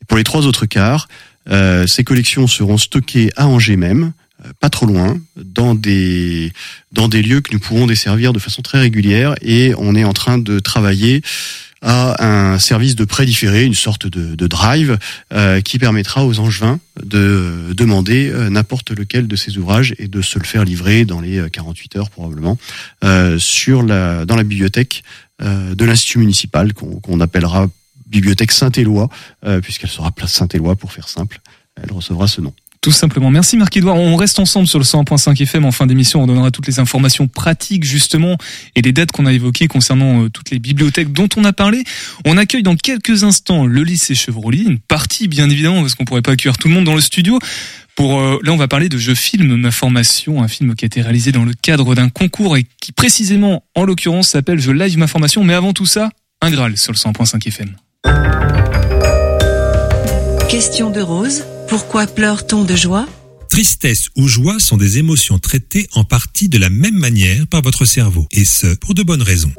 [0.00, 1.08] Et pour les trois autres quarts,
[1.48, 4.12] euh, ces collections seront stockées à Angers même,
[4.44, 6.52] euh, pas trop loin, dans des
[6.92, 9.34] dans des lieux que nous pourrons desservir de façon très régulière.
[9.42, 11.22] Et on est en train de travailler
[11.82, 14.98] à un service de prêt différé, une sorte de, drive,
[15.32, 20.08] euh, qui permettra aux angevins de euh, demander euh, n'importe lequel de ces ouvrages et
[20.08, 22.58] de se le faire livrer dans les euh, 48 heures probablement
[23.02, 25.02] dans la bibliothèque
[25.40, 27.68] de l'institut municipal qu'on appellera
[28.06, 29.08] bibliothèque Saint-Éloi,
[29.62, 31.40] puisqu'elle sera place Saint-Éloi pour faire simple.
[31.82, 32.52] Elle recevra ce nom.
[32.82, 33.30] Tout simplement.
[33.30, 33.96] Merci Marc-Edouard.
[33.96, 35.66] On reste ensemble sur le 101.5 FM.
[35.66, 38.38] En fin d'émission, on donnera toutes les informations pratiques justement
[38.74, 41.84] et les dates qu'on a évoquées concernant euh, toutes les bibliothèques dont on a parlé.
[42.24, 46.22] On accueille dans quelques instants le lycée Chevrolly, une partie bien évidemment parce qu'on pourrait
[46.22, 47.38] pas accueillir tout le monde dans le studio.
[47.96, 50.86] Pour euh, là, on va parler de Je filme ma formation, un film qui a
[50.86, 54.96] été réalisé dans le cadre d'un concours et qui précisément, en l'occurrence, s'appelle Je live
[54.96, 55.44] ma formation.
[55.44, 56.08] Mais avant tout ça,
[56.40, 57.76] un Graal sur le 100.5 FM.
[60.48, 61.44] Question de Rose.
[61.70, 63.06] Pourquoi pleure-t-on de joie
[63.48, 67.84] Tristesse ou joie sont des émotions traitées en partie de la même manière par votre
[67.84, 69.52] cerveau, et ce, pour de bonnes raisons.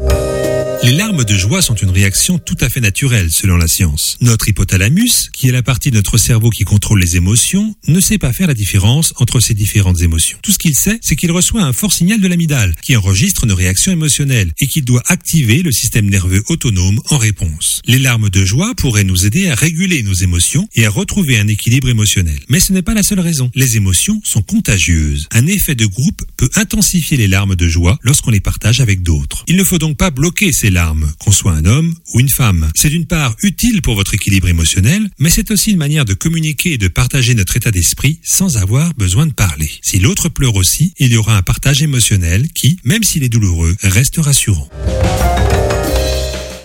[0.83, 4.17] Les larmes de joie sont une réaction tout à fait naturelle selon la science.
[4.19, 8.17] Notre hypothalamus, qui est la partie de notre cerveau qui contrôle les émotions, ne sait
[8.17, 10.39] pas faire la différence entre ces différentes émotions.
[10.41, 13.53] Tout ce qu'il sait, c'est qu'il reçoit un fort signal de l'amygdale, qui enregistre nos
[13.53, 17.83] réactions émotionnelles, et qu'il doit activer le système nerveux autonome en réponse.
[17.85, 21.47] Les larmes de joie pourraient nous aider à réguler nos émotions et à retrouver un
[21.47, 22.39] équilibre émotionnel.
[22.49, 23.51] Mais ce n'est pas la seule raison.
[23.53, 25.27] Les émotions sont contagieuses.
[25.31, 29.43] Un effet de groupe peut intensifier les larmes de joie lorsqu'on les partage avec d'autres.
[29.47, 32.71] Il ne faut donc pas bloquer ces larmes, qu'on soit un homme ou une femme.
[32.75, 36.73] C'est d'une part utile pour votre équilibre émotionnel, mais c'est aussi une manière de communiquer
[36.73, 39.69] et de partager notre état d'esprit sans avoir besoin de parler.
[39.81, 43.75] Si l'autre pleure aussi, il y aura un partage émotionnel qui, même s'il est douloureux,
[43.83, 44.69] reste rassurant.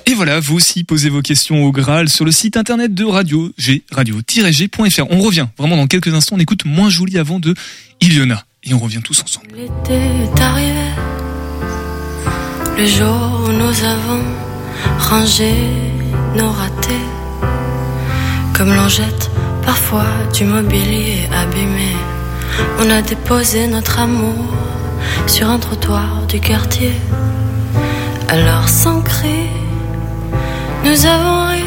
[0.09, 3.53] Et voilà, vous aussi posez vos questions au Graal sur le site internet de Radio
[3.59, 5.03] G, radio-g.fr.
[5.11, 6.37] On revient vraiment dans quelques instants.
[6.37, 7.55] On écoute Moins Joli avant de
[8.01, 8.45] Iliona.
[8.63, 9.49] Et on revient tous ensemble.
[9.57, 10.91] L'été est arrivé,
[12.79, 14.23] le jour où nous avons
[14.99, 15.55] rangé
[16.37, 17.07] nos ratés,
[18.55, 19.31] comme l'on jette
[19.65, 21.97] parfois du mobilier abîmé.
[22.79, 24.45] On a déposé notre amour
[25.27, 26.93] sur un trottoir du quartier.
[28.29, 29.49] Alors sans cri,
[30.85, 31.65] nous avons ri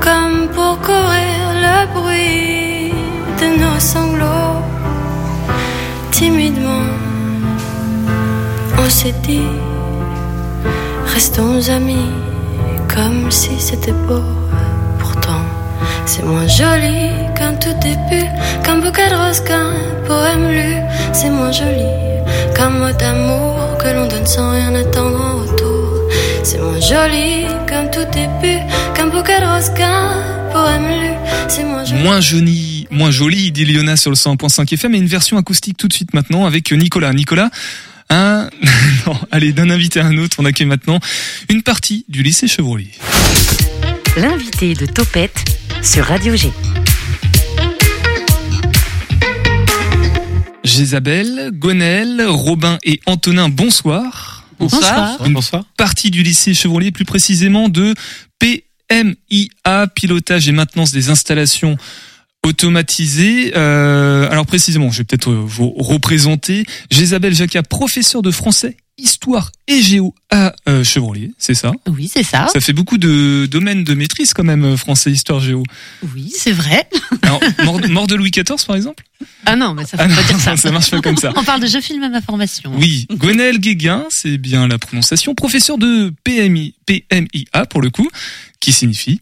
[0.00, 2.92] comme pour courir le bruit
[3.40, 4.62] de nos sanglots.
[6.10, 6.86] Timidement,
[8.78, 9.42] on s'est dit,
[11.14, 12.10] restons amis,
[12.92, 14.22] comme si c'était beau.
[14.98, 15.42] Pourtant,
[16.06, 18.26] c'est moins joli qu'un tout début,
[18.64, 19.72] qu'un bouquet de roses, qu'un
[20.06, 20.74] poème lu.
[21.12, 21.86] C'est moins joli
[22.54, 26.08] qu'un mot d'amour que l'on donne sans rien attendre en retour.
[26.42, 28.60] C'est moins joli qu'un tout début,
[28.94, 30.10] qu'un bouquet de roses, qu'un
[30.52, 31.10] poème lu.
[31.48, 32.02] C'est moins joli.
[32.02, 35.92] Moins joli, moins joli d'Iliona sur le 100.5 FM et une version acoustique tout de
[35.92, 37.12] suite maintenant avec Nicolas.
[37.12, 37.50] Nicolas,
[38.10, 38.48] un,
[39.06, 41.00] non, allez, d'un invité à un autre, on accueille maintenant
[41.48, 42.92] une partie du lycée Chevrolier.
[44.16, 45.44] L'invité de Topette
[45.82, 46.50] sur Radio G.
[50.64, 54.46] Jézabel, Gonel, Robin et Antonin, bonsoir.
[54.58, 55.18] Bonsoir.
[55.24, 55.38] Une
[55.76, 57.94] partie du lycée Chevrolier, plus précisément de
[58.38, 61.76] PMIA, pilotage et maintenance des installations
[62.48, 63.52] automatisées.
[63.56, 66.64] Euh, alors précisément, je vais peut-être euh, vous représenter.
[66.90, 71.72] Jézabel Jacquat, professeur de français, histoire et géo à euh, Chevrolier, c'est ça?
[71.88, 72.48] Oui, c'est ça.
[72.52, 75.62] Ça fait beaucoup de domaines de maîtrise quand même, euh, français, histoire, géo.
[76.14, 76.88] Oui, c'est vrai.
[77.22, 79.04] Alors, mort, mort de Louis XIV par exemple?
[79.46, 80.56] Ah non, mais ça Ah faut non, pas dire ça.
[80.56, 81.32] ça marche pas comme ça.
[81.36, 82.72] On parle de je filme à ma formation.
[82.76, 88.08] Oui, Gwenel Guéguin, c'est bien la prononciation, professeur de PMI, PMIA pour le coup,
[88.60, 89.20] qui signifie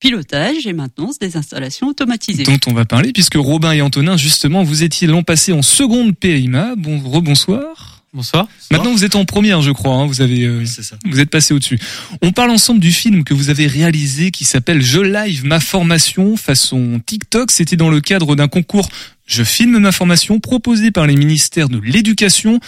[0.00, 2.42] pilotage et maintenance des installations automatisées.
[2.42, 6.16] Dont on va parler, puisque Robin et Antonin, justement, vous étiez l'an passé en seconde
[6.16, 6.74] PMA.
[6.76, 8.02] Bon, rebonsoir.
[8.12, 8.48] Bonsoir.
[8.72, 9.94] Maintenant, vous êtes en première, je crois.
[9.94, 10.06] hein.
[10.06, 10.96] Vous avez, euh, ça.
[11.04, 11.78] vous êtes passé au-dessus.
[12.22, 16.36] On parle ensemble du film que vous avez réalisé qui s'appelle Je live ma formation
[16.36, 17.52] façon TikTok.
[17.52, 18.88] C'était dans le cadre d'un concours
[19.26, 22.58] Je filme ma formation proposé par les ministères de l'éducation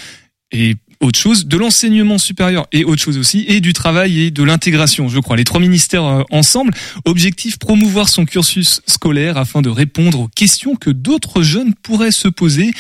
[0.53, 4.43] et autre chose, de l'enseignement supérieur et autre chose aussi, et du travail et de
[4.43, 5.37] l'intégration, je crois.
[5.37, 6.73] Les trois ministères euh, ensemble.
[7.05, 12.29] Objectif, promouvoir son cursus scolaire afin de répondre aux questions que d'autres jeunes pourraient se
[12.29, 12.71] poser.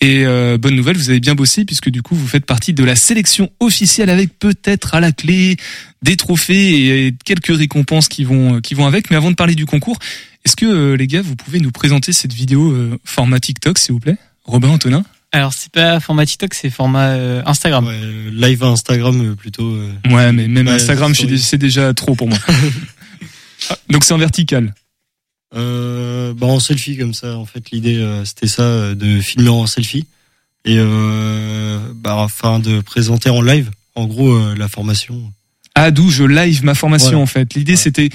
[0.00, 2.84] Et euh, bonne nouvelle, vous avez bien bossé puisque du coup, vous faites partie de
[2.84, 5.56] la sélection officielle avec peut-être à la clé
[6.02, 9.10] des trophées et quelques récompenses qui vont, qui vont avec.
[9.10, 9.98] Mais avant de parler du concours,
[10.44, 13.92] est-ce que euh, les gars, vous pouvez nous présenter cette vidéo euh, format TikTok, s'il
[13.92, 14.16] vous plaît?
[14.44, 15.04] Robin, Antonin?
[15.32, 17.88] Alors c'est pas format TikTok, c'est format euh, Instagram.
[18.32, 19.74] live Instagram euh, plutôt.
[19.74, 22.38] euh, Ouais, mais même ouais, Instagram, c'est déjà trop pour moi.
[23.68, 24.72] Ah, Donc c'est en vertical.
[25.54, 27.36] Euh, bah en selfie comme ça.
[27.36, 30.06] En fait, l'idée euh, c'était ça, euh, de filmer en selfie
[30.64, 35.30] et euh, bah afin de présenter en live, en gros euh, la formation.
[35.74, 37.22] Ah, d'où je live ma formation Voilà.
[37.22, 37.52] en fait.
[37.54, 38.08] L'idée c'était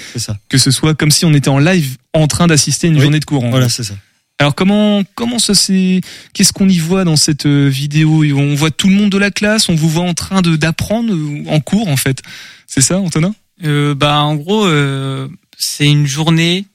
[0.48, 3.02] que ce soit comme si on était en live en train d'assister à une Oui.
[3.02, 3.46] journée de cours.
[3.48, 3.94] Voilà, c'est ça.
[4.38, 6.00] Alors comment comment ça c'est
[6.34, 8.22] qu'est-ce qu'on y voit dans cette euh, vidéo?
[8.36, 11.12] On voit tout le monde de la classe, on vous voit en train de d'apprendre
[11.14, 12.20] euh, en cours en fait.
[12.66, 13.34] C'est ça, Antonin?
[13.64, 16.66] Euh, bah en gros, euh, c'est une journée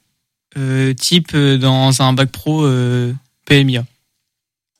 [0.58, 3.14] euh, type euh, dans un bac pro euh,
[3.46, 3.86] PMIA,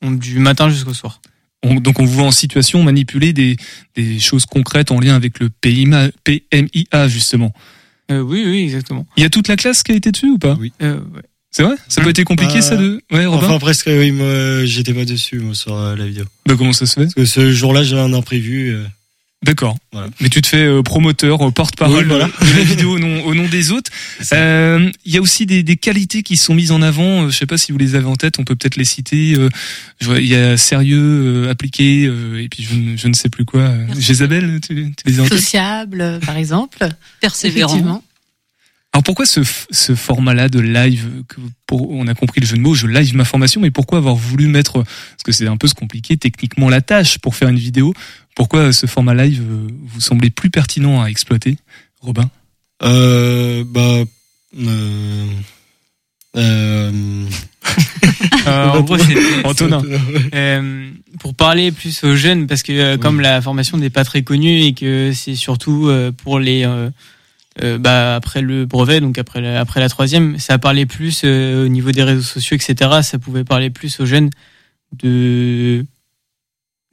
[0.02, 1.20] Donc, du matin jusqu'au soir.
[1.62, 3.56] On- donc on vous voit en situation manipuler des,
[3.94, 7.52] des choses concrètes en lien avec le PMIA, PMIA justement.
[8.10, 9.06] Euh, oui, oui, exactement.
[9.16, 10.56] Il y a toute la classe qui a été dessus ou pas?
[10.58, 10.72] Oui.
[10.82, 11.22] Euh, ouais.
[11.52, 11.74] C'est vrai?
[11.88, 13.46] Ça peut être compliqué Bah, ça de Ouais, Robin?
[13.46, 13.86] Enfin presque.
[13.88, 16.24] Oui, moi j'étais pas dessus moi sur euh, la vidéo.
[16.46, 17.02] Bah, comment ça se fait?
[17.02, 18.70] Parce que ce jour-là j'avais un imprévu.
[18.74, 18.84] euh,
[19.44, 19.76] D'accord.
[19.92, 20.06] Voilà.
[20.20, 22.26] Mais tu te fais euh, promoteur, porte-parole Oui, voilà.
[22.26, 23.90] de la vidéo au nom, au nom des autres.
[24.32, 27.24] Euh, Il y a aussi des, des qualités qui sont mises en avant.
[27.24, 28.38] euh, Je sais pas si vous les avez en tête.
[28.38, 29.34] On peut peut-être les citer.
[29.36, 29.48] euh,
[30.00, 30.96] je vois, Il y a sérieux,
[31.46, 33.62] euh, appliqué, euh, et puis je, ne- je ne sais plus quoi.
[33.62, 35.38] Euh, Jézabel, tu, tu les as en tête?
[35.38, 36.78] Sociable, par exemple.
[37.20, 38.02] Persévérant.
[38.94, 42.60] Alors pourquoi ce, ce format-là de live que pour, On a compris le jeu de
[42.60, 45.66] mots, je live ma formation, mais pourquoi avoir voulu mettre Parce que c'est un peu
[45.66, 47.94] se compliquer techniquement la tâche pour faire une vidéo.
[48.36, 51.56] Pourquoi ce format live euh, vous semblait plus pertinent à exploiter,
[52.00, 52.30] Robin?
[52.82, 54.02] Euh, bah.
[54.58, 55.26] Euh,
[56.36, 57.24] euh,
[58.46, 59.82] Euh, en gros, c'était- Antonin.
[60.34, 64.22] Euh, pour parler plus aux jeunes, parce que euh, comme la formation n'est pas très
[64.22, 66.64] connue et que c'est surtout euh, pour les
[67.62, 71.66] euh, bah, après le brevet, donc après la, après la troisième, ça parlait plus euh,
[71.66, 73.00] au niveau des réseaux sociaux, etc.
[73.02, 74.30] Ça pouvait parler plus aux jeunes
[75.02, 75.84] de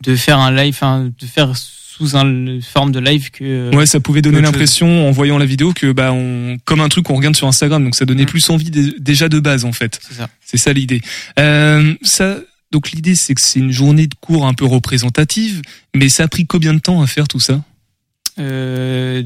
[0.03, 3.85] de faire un live, enfin, de faire sous une forme de live que euh, Ouais,
[3.85, 7.15] ça pouvait donner l'impression en voyant la vidéo que bah on comme un truc qu'on
[7.17, 9.99] regarde sur Instagram, donc ça donnait plus envie dé- déjà de base en fait.
[10.07, 10.29] C'est ça.
[10.39, 11.01] C'est ça l'idée.
[11.39, 12.37] Euh, ça
[12.71, 15.61] donc l'idée c'est que c'est une journée de cours un peu représentative,
[15.93, 17.61] mais ça a pris combien de temps à faire tout ça?
[18.39, 19.21] Euh,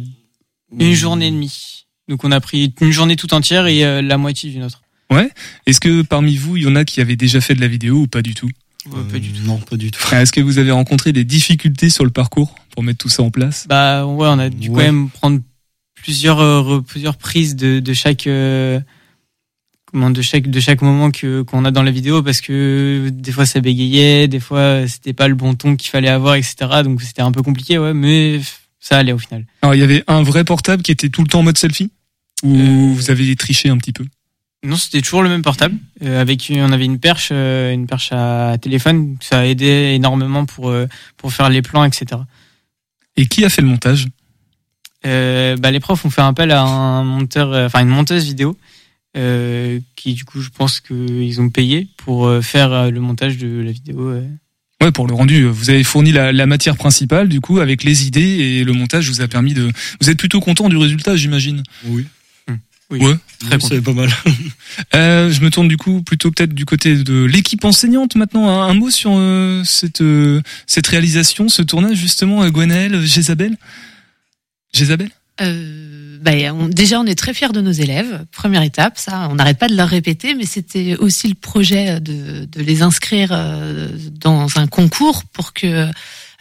[0.79, 1.85] une journée et demie.
[2.09, 4.81] Donc on a pris une journée tout entière et euh, la moitié d'une autre.
[5.09, 5.29] Ouais.
[5.65, 7.95] Est-ce que parmi vous, il y en a qui avaient déjà fait de la vidéo
[8.01, 8.49] ou pas du tout?
[9.11, 9.43] Pas du tout.
[9.45, 9.99] Non, pas du tout.
[10.13, 13.29] Est-ce que vous avez rencontré des difficultés sur le parcours pour mettre tout ça en
[13.31, 13.65] place?
[13.69, 14.83] Bah ouais, on a dû quand Ouais.
[14.85, 15.39] même prendre
[15.95, 18.81] plusieurs euh, plusieurs prises de, de chaque euh,
[19.85, 23.31] comment de chaque de chaque moment que qu'on a dans la vidéo parce que des
[23.31, 26.55] fois ça bégayait, des fois c'était pas le bon ton qu'il fallait avoir, etc.
[26.83, 28.41] Donc c'était un peu compliqué, ouais, mais
[28.85, 29.45] ça allait au final.
[29.61, 31.89] Alors il y avait un vrai portable qui était tout le temps en mode selfie
[32.43, 34.05] ou Euh, vous avez triché un petit peu?
[34.65, 35.75] Non, c'était toujours le même portable.
[36.03, 39.15] Euh, avec une- on avait une perche, euh, une perche à téléphone.
[39.21, 40.73] Ça a aidé énormément pour
[41.17, 42.21] pour faire les plans, etc.
[43.15, 44.07] Et qui a fait le montage?
[45.05, 48.57] Euh, bah, les profs ont fait appel à un monteur, enfin une monteuse vidéo,
[49.17, 53.71] euh, qui du coup, je pense qu'ils ont payé pour faire le montage de la
[53.71, 54.13] vidéo.
[54.83, 58.05] Ouais, pour le rendu, vous avez fourni la, la matière principale, du coup, avec les
[58.05, 59.69] idées et le montage vous a permis de.
[60.01, 61.63] Vous êtes plutôt content du résultat, j'imagine.
[61.85, 62.05] Oui.
[62.89, 63.15] Oui, Ouais.
[63.39, 64.09] très C'est pas mal.
[64.95, 68.49] Euh, je me tourne du coup plutôt peut-être du côté de l'équipe enseignante maintenant.
[68.49, 73.55] Un, un mot sur euh, cette euh, cette réalisation, ce tournage justement, Gwenaël, Jézabel.
[74.73, 75.09] Jézabel.
[75.41, 75.92] Euh,
[76.23, 78.25] bah, on- déjà, on est très fiers de nos élèves.
[78.31, 82.45] Première étape, ça, on n'arrête pas de leur répéter, mais c'était aussi le projet de,
[82.45, 85.67] de les inscrire euh, dans un concours pour que,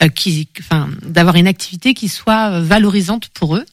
[0.02, 3.64] euh, qui, enfin, d'avoir une activité qui soit valorisante pour eux.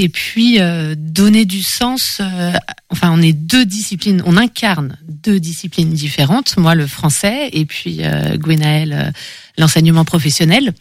[0.00, 2.18] Et puis euh, donner du sens.
[2.20, 2.52] euh,
[2.90, 6.56] enfin, on est deux disciplines, on incarne deux disciplines différentes.
[6.56, 9.10] Moi, le français, et puis euh, Gwenaël, euh,
[9.56, 10.72] l'enseignement professionnel.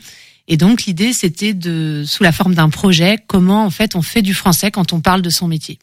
[0.47, 4.21] Et donc l'idée, c'était de, sous la forme d'un projet, comment en fait on fait
[4.21, 5.77] du français quand on parle de son métier.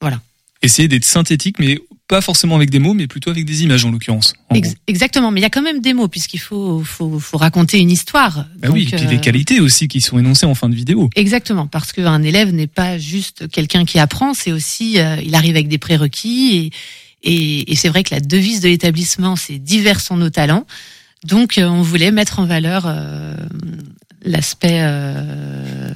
[0.00, 0.20] Voilà.
[0.60, 3.90] Essayer d'être synthétique, mais pas forcément avec des mots, mais plutôt avec des images en
[3.90, 4.34] l'occurrence.
[4.50, 7.78] en exactement, mais il y a quand même des mots puisqu'il faut, faut, faut raconter
[7.78, 8.46] une histoire.
[8.58, 11.08] Bah oui, et puis les euh, qualités aussi qui sont énoncées en fin de vidéo.
[11.16, 15.56] Exactement, parce qu'un élève n'est pas juste quelqu'un qui apprend, c'est aussi, euh, il arrive
[15.56, 16.70] avec des prérequis
[17.22, 20.66] et, et, et c'est vrai que la devise de l'établissement, c'est divers sont nos talents.
[21.24, 23.34] Donc, euh, on voulait mettre en valeur euh,
[24.24, 24.80] l'aspect.
[24.82, 25.90] euh,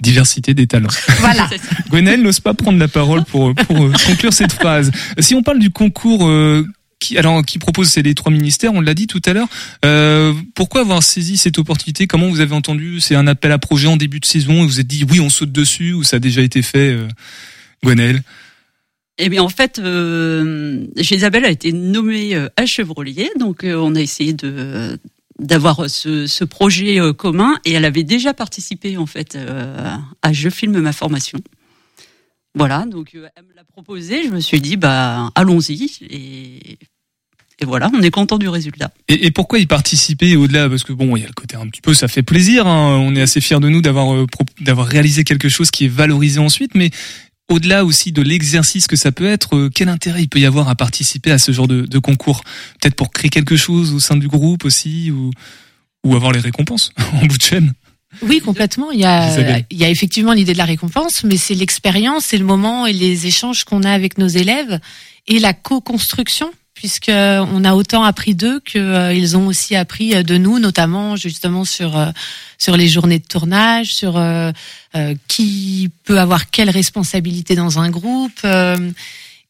[0.00, 0.88] Diversité des talents.
[1.18, 1.48] Voilà.
[1.90, 3.76] Gwenaëlle n'ose pas prendre la parole pour, pour
[4.06, 4.90] conclure cette phrase.
[5.18, 6.66] Si on parle du concours euh,
[6.98, 9.48] qui, alors, qui propose, c'est les trois ministères, on l'a dit tout à l'heure.
[9.84, 12.06] Euh, pourquoi avoir saisi cette opportunité?
[12.06, 12.98] Comment vous avez entendu?
[13.00, 15.20] C'est un appel à projet en début de saison et vous vous êtes dit oui,
[15.20, 17.06] on saute dessus ou ça a déjà été fait, euh,
[17.84, 18.22] Gwenaëlle?
[19.18, 23.94] Eh bien, en fait, euh, Isabelle a été nommée euh, à Chevrolier, donc euh, on
[23.94, 24.98] a essayé de
[25.38, 30.50] d'avoir ce, projet euh, commun et elle avait déjà participé en fait euh, à Je
[30.50, 31.38] filme ma formation.
[32.54, 36.78] Voilà, donc euh, elle me l'a proposé, je me suis dit bah allons-y et,
[37.60, 38.90] et voilà, on est content du résultat.
[39.08, 40.68] Et, pourquoi y participer au-delà?
[40.68, 42.66] Parce que bon, il y a le côté un petit peu, ça fait plaisir.
[42.66, 42.98] hein.
[42.98, 44.26] On est assez fiers de nous d'avoir euh,
[44.60, 46.90] d'avoir réalisé quelque chose qui est valorisé ensuite, mais
[47.50, 50.68] au-delà aussi de l'exercice que ça peut être, euh, quel intérêt il peut y avoir
[50.68, 52.42] à participer à ce genre de, de concours?
[52.80, 55.30] Peut-être pour créer quelque chose au sein du groupe aussi, ou
[56.04, 57.72] ou avoir les récompenses en bout de chaîne?
[58.22, 58.90] Oui, complètement.
[58.90, 62.38] Il y a, il y a effectivement l'idée de la récompense, mais c'est l'expérience, c'est
[62.38, 64.80] le moment et les échanges qu'on a avec nos élèves
[65.28, 70.38] et la co-construction, puisque on a autant appris d'eux qu'ils ont aussi appris euh, de
[70.38, 72.06] nous, notamment justement sur euh,
[72.56, 74.50] sur les journées de tournage, sur euh,
[74.96, 78.40] euh, qui peut avoir quelle responsabilité dans un groupe.
[78.44, 78.92] euh,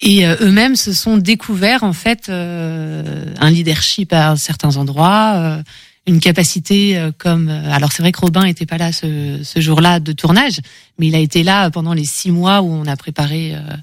[0.00, 5.62] et euh, eux-mêmes se sont découverts en fait euh, un leadership à certains endroits, euh,
[6.08, 9.60] une capacité euh, comme euh, alors c'est vrai que Robin était pas là ce, ce
[9.60, 10.58] jour-là de tournage,
[10.98, 13.76] mais il a été là pendant les six mois où on a préparé euh, euh,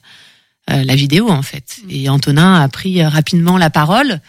[0.68, 1.80] la vidéo en fait.
[1.90, 4.20] Et Antonin a pris euh, rapidement la parole,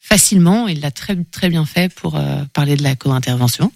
[0.00, 3.72] facilement, il l'a très très bien fait pour euh, parler de la co-intervention.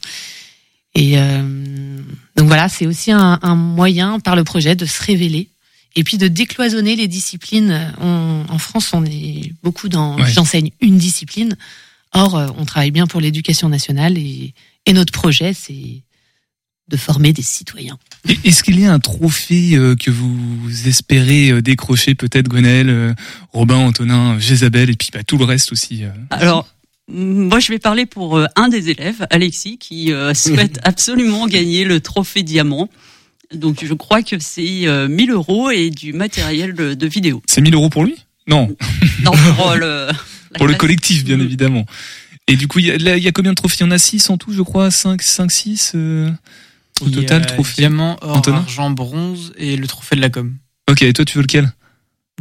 [0.95, 2.01] Et euh,
[2.37, 5.51] donc voilà, c'est aussi un, un moyen par le projet de se révéler
[5.95, 7.93] et puis de décloisonner les disciplines.
[8.01, 10.31] On- en France, on est beaucoup dans Ouais.
[10.33, 11.57] j'enseigne une discipline.
[12.13, 14.55] Or, euh, on travaille bien pour l'éducation nationale et,
[14.87, 16.03] et notre projet, c'est
[16.89, 17.99] de former des citoyens.
[18.45, 23.15] Est-ce qu'il y a un trophée euh, que vous espérez euh, décrocher peut-être Gwenaëlle, euh,
[23.53, 26.11] Robin, Antonin, Jézabel et puis bah, tout le reste aussi euh?
[26.31, 26.69] Alors,
[27.09, 32.01] mm, moi, je vais parler pour un des élèves, Alexis, qui souhaite absolument gagner le
[32.01, 32.89] trophée diamant.
[33.55, 37.43] Donc, je crois que c'est euh, 1000 euros et du matériel de, de vidéo.
[37.47, 38.15] C'est 1000 euros pour lui?
[38.47, 38.75] Non.
[39.23, 40.09] Non, pour le,
[40.59, 41.87] pour le collectif, bien évidemment.
[42.49, 43.77] Et du coup, il y, a- y combien de trophées?
[43.81, 44.91] Il y en a 6 en tout, je crois?
[44.91, 46.31] 5, 5 6 euh,
[47.01, 47.83] au total, trophée.
[47.83, 50.55] Diamant, or, Antonin argent, bronze et le trophée de la com.
[50.91, 51.71] Ok, et toi, tu veux lequel?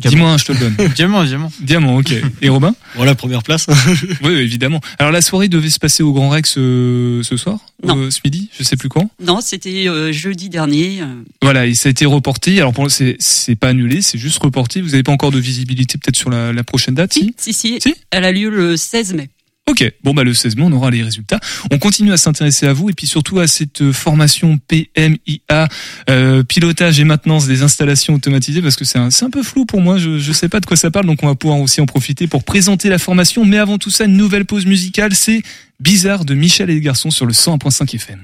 [0.01, 0.75] Dis-moi un, je te le donne.
[0.95, 1.49] diamant, diamant.
[1.61, 2.13] Diamant, ok.
[2.41, 2.75] Et Robin?
[2.95, 3.67] Voilà, première place.
[4.23, 4.81] Oui, évidemment.
[4.99, 7.59] Alors, la soirée devait se passer au Grand Rex euh, ce soir?
[7.81, 7.97] Non.
[7.97, 8.49] euh, Ce midi?
[8.57, 9.09] Je sais plus quand?
[9.23, 10.99] Non, c'était euh, jeudi dernier.
[11.41, 12.59] Voilà, et ça a été reporté.
[12.59, 14.81] Alors, pour c'est c'est pas annulé, c'est juste reporté.
[14.81, 17.79] Vous n'avez pas encore de visibilité peut-être sur la, la prochaine date si Si, si,
[18.11, 19.29] elle a lieu le 16 mai.
[19.67, 21.39] Ok, bon bah le 16 mai, on aura les résultats.
[21.71, 25.67] On continue à s'intéresser à vous et puis surtout à cette euh, formation PMIA,
[26.07, 29.97] euh, pilotage et maintenance des installations automatisées, parce que c'est un, peu flou pour moi,
[29.97, 32.27] je, je sais pas de quoi ça parle, donc on va pouvoir aussi en profiter
[32.27, 33.43] pour présenter la formation.
[33.43, 35.41] Mais avant tout ça, une nouvelle pause musicale, c'est
[35.79, 38.21] Bizarre de Michel et les garçons sur le 101.5 FM.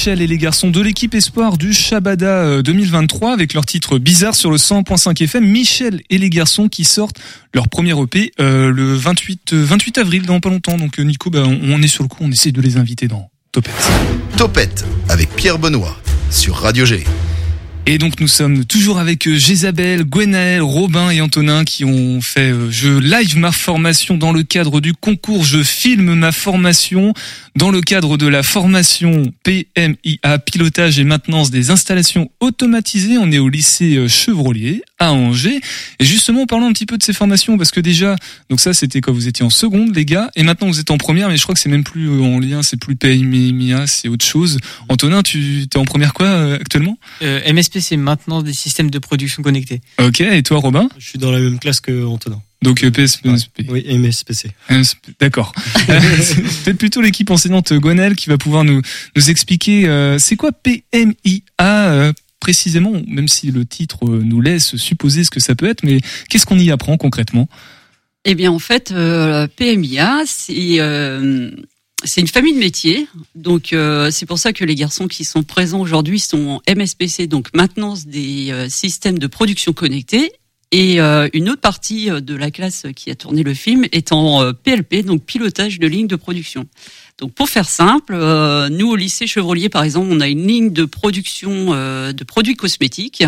[0.00, 4.34] Michel et les garçons de l'équipe Espoir du Shabada euh, 2023 avec leur titre bizarre
[4.34, 5.44] sur le 100.5 FM.
[5.44, 7.20] Michel et les garçons qui sortent
[7.52, 10.78] leur premier EP euh, le 28, euh, 28 avril dans pas longtemps.
[10.78, 13.08] Donc euh, Nico, bah, on, on est sur le coup, on essaie de les inviter
[13.08, 13.90] dans Topette.
[14.38, 15.94] Topette avec Pierre Benoît
[16.30, 17.04] sur Radio G.
[17.86, 22.52] Et donc nous sommes toujours avec euh, Jézabel, Gwenaël, Robin et Antonin qui ont fait
[22.52, 27.14] euh, Je live ma formation dans le cadre du concours Je filme ma formation
[27.56, 33.18] dans le cadre de la formation PMIA pilotage et maintenance des installations automatisées.
[33.18, 35.60] On est au lycée euh, Chevrolier à Angers.
[35.98, 38.14] Et justement, parlons un petit peu de ces formations parce que déjà,
[38.48, 40.98] donc ça c'était quand vous étiez en seconde les gars et maintenant vous êtes en
[40.98, 44.08] première mais je crois que c'est même plus euh, en lien, c'est plus PMIA, c'est
[44.08, 44.58] autre chose.
[44.88, 46.98] Antonin, tu es en première quoi euh, actuellement?
[47.22, 49.80] Euh, MSPC, maintenance des systèmes de production connectés.
[50.00, 50.88] Ok, et toi Robin?
[50.98, 52.40] Je suis dans la même classe que Antonin.
[52.62, 53.26] Donc euh, PSP.
[53.68, 54.50] Oui, MSPC.
[55.18, 55.52] D'accord.
[56.20, 58.82] c'est peut-être plutôt l'équipe enseignante Gonel qui va pouvoir nous,
[59.16, 64.76] nous expliquer euh, c'est quoi PMIA euh, précisément, même si le titre euh, nous laisse
[64.76, 67.48] supposer ce que ça peut être, mais qu'est-ce qu'on y apprend concrètement?
[68.24, 71.50] Eh bien, en fait, euh, PMIA, c'est euh,
[72.02, 73.06] c'est une famille de métiers.
[73.34, 73.74] Donc,
[74.10, 78.06] c'est pour ça que les garçons qui sont présents aujourd'hui sont en MSPC, donc maintenance
[78.06, 80.32] des systèmes de production connectés.
[80.72, 84.12] Et euh, une autre partie euh, de la classe qui a tourné le film est
[84.12, 86.66] en euh, PLP, donc pilotage de ligne de production.
[87.18, 90.72] Donc pour faire simple, euh, nous au lycée Chevrolier par exemple, on a une ligne
[90.72, 93.24] de production euh, de produits cosmétiques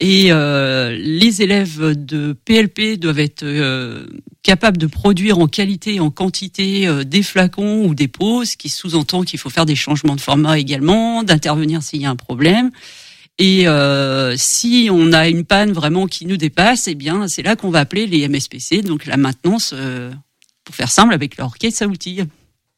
[0.00, 4.06] et euh, les élèves de PLP doivent être euh,
[4.44, 8.56] capables de produire en qualité et en quantité euh, des flacons ou des pots, ce
[8.56, 12.16] qui sous-entend qu'il faut faire des changements de format également, d'intervenir s'il y a un
[12.16, 12.70] problème.
[13.38, 17.54] Et euh, si on a une panne vraiment qui nous dépasse, eh bien c'est là
[17.54, 20.10] qu'on va appeler les MSPC, donc la maintenance, euh,
[20.64, 22.20] pour faire simple, avec leur caisse à outils.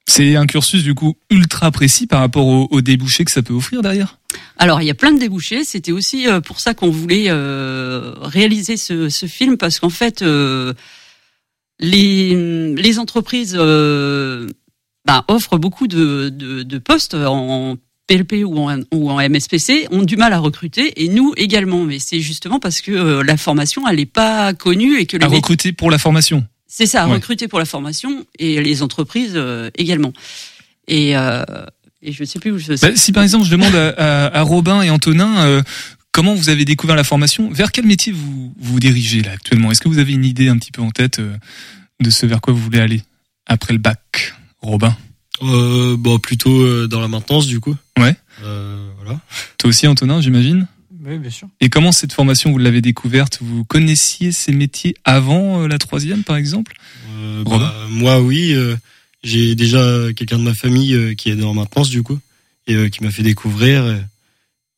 [0.06, 3.54] C'est un cursus du coup ultra précis par rapport aux, aux débouchés que ça peut
[3.54, 4.18] offrir derrière?
[4.58, 5.64] Alors, il y a plein de débouchés.
[5.64, 10.22] C'était aussi euh, pour ça qu'on voulait euh, réaliser ce, ce film, parce qu'en fait,
[10.22, 10.74] euh,
[11.78, 14.48] les, les entreprises euh,
[15.06, 17.76] bah, offrent beaucoup de, de, de postes en
[18.10, 21.84] PLP ou en, ou en MSPC, ont du mal à recruter, et nous également.
[21.84, 25.24] Mais c'est justement parce que euh, la formation, elle n'est pas connue et que les
[25.24, 26.44] À recruter pour la formation.
[26.66, 27.14] c'est ça, Ouais.
[27.14, 30.12] recruter pour la formation et les entreprises euh, également.
[30.88, 31.44] Et, euh,
[32.02, 34.42] et je sais plus où je Bah, si par exemple je demande à, à- à
[34.42, 35.62] Robin et Antonin
[36.12, 39.70] comment vous avez découvert la formation, vers quel métier vous vous dirigez là actuellement?
[39.70, 41.20] Est-ce que vous avez une idée un petit peu en tête
[42.00, 43.02] de ce vers quoi vous voulez aller
[43.46, 44.96] après le bac, Robin?
[45.42, 47.74] Euh, bon, plutôt euh, dans la maintenance du coup.
[47.98, 48.14] Ouais.
[48.42, 49.20] Euh, voilà.
[49.58, 50.66] Toi aussi Antonin, j'imagine
[51.04, 51.48] Oui, bien sûr.
[51.60, 53.38] Et comment cette formation vous l'avez découverte?
[53.40, 56.74] Vous connaissiez ces métiers avant euh, la troisième par exemple?
[57.18, 58.52] Euh, bah, moi, oui.
[58.52, 58.76] euh,
[59.22, 62.18] j'ai déjà quelqu'un de ma famille euh, qui est dans la maintenance du coup
[62.66, 63.84] et euh, qui m'a fait découvrir.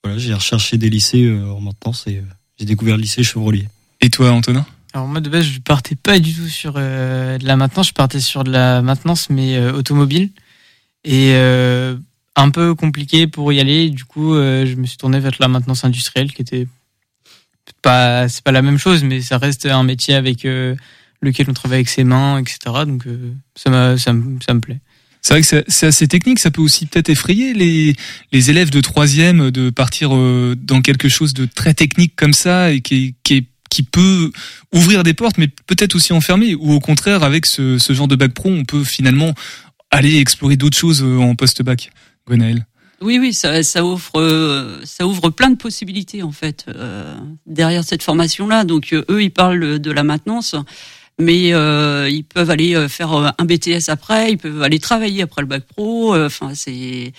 [0.02, 2.22] voilà, j'ai recherché des lycées euh, en maintenance et euh,
[2.58, 3.68] j'ai découvert le lycée Chevrolier.
[4.00, 4.66] Et toi Antonin?
[4.94, 7.92] Alors moi de base je partais pas du tout sur euh, de la maintenance, je
[7.94, 10.30] partais sur de la maintenance mais euh, automobile
[11.04, 11.96] et euh,
[12.36, 13.90] un peu compliqué pour y aller.
[13.90, 16.66] Du coup euh, je me suis tourné vers la maintenance industrielle qui était
[17.82, 20.74] pas c'est pas la même chose mais ça reste un métier avec euh,
[21.20, 22.58] lequel on travaille avec ses mains etc.
[22.86, 24.80] Donc euh, ça m'a ça me ça me plaît.
[25.24, 27.94] C'est vrai que c'est- assez technique, ça peut aussi peut-être effrayer les,
[28.32, 32.72] les élèves de troisième de partir euh, dans quelque chose de très technique comme ça
[32.72, 34.32] et qui, qui, qui peut
[34.74, 38.16] ouvrir des portes mais peut-être aussi enfermer ou au contraire avec ce, ce genre de
[38.16, 39.32] bac pro on peut finalement
[39.92, 41.92] aller explorer d'autres choses euh, en post-bac.
[42.26, 42.66] Gwenaël.
[43.00, 47.16] Oui, oui, ça, ça offre, euh, ça ouvre plein de possibilités en fait euh,
[47.46, 48.64] derrière cette formation-là.
[48.64, 50.54] Donc euh, eux, ils parlent de la maintenance,
[51.18, 55.48] mais euh, ils peuvent aller faire un BTS après, ils peuvent aller travailler après le
[55.48, 56.16] bac pro.
[56.16, 57.12] Enfin, c'est,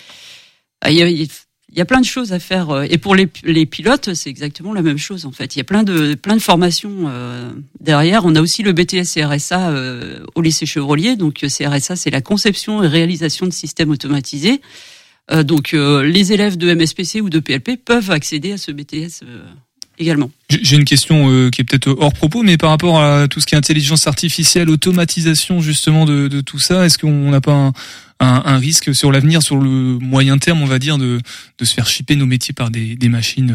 [1.74, 2.70] il y a plein de choses à faire.
[2.70, 5.56] euh, Et pour les, les pilotes, c'est exactement la même chose en fait.
[5.56, 7.50] Il y a plein de plein de formations euh,
[7.80, 8.24] derrière.
[8.24, 11.16] On a aussi le BTS CRSA euh, au lycée Chevrolier.
[11.16, 14.60] Donc euh, CRSA, c'est la conception et réalisation de systèmes automatisés.
[15.32, 19.24] Euh, donc euh, les élèves de MSPC ou de PLP peuvent accéder à ce BTS
[19.98, 20.30] également.
[20.50, 23.46] J'ai une question euh, qui est peut-être hors propos, mais par rapport à tout ce
[23.46, 27.72] qui est intelligence artificielle, automatisation justement de, de tout ça, est-ce qu'on n'a pas un,
[28.20, 31.20] un, un risque sur l'avenir, sur le moyen terme, on va dire, de,
[31.58, 33.52] de se faire chipper nos métiers par des, des machines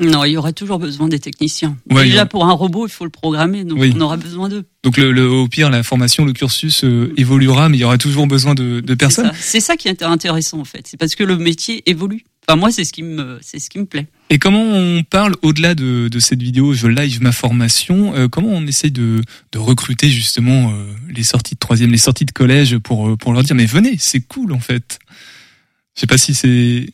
[0.00, 1.76] euh, Non, il y aura toujours besoin des techniciens.
[1.90, 3.92] Ouais, Déjà pour un robot, il faut le programmer, donc Oui.
[3.94, 4.64] on aura besoin d'eux.
[4.84, 7.98] Donc le, le- au pire, la formation, le cursus euh, évoluera, mais il y aura
[7.98, 9.26] toujours besoin de, de C'est personnes.
[9.26, 9.32] ça.
[9.38, 10.86] C'est ça qui est intéressant en fait.
[10.86, 12.24] C'est parce que le métier évolue.
[12.48, 14.06] Enfin moi, c'est ce qui me, c'est ce qui me plaît.
[14.30, 18.48] Et comment on parle au-delà de, de cette vidéo, je live ma formation, euh, comment
[18.48, 19.20] on essaie de,
[19.52, 23.34] de recruter justement euh, les sorties de troisième, les sorties de collège pour, euh, pour
[23.34, 24.98] leur dire mais venez, c'est cool en fait.
[25.94, 26.86] Je sais pas si c'est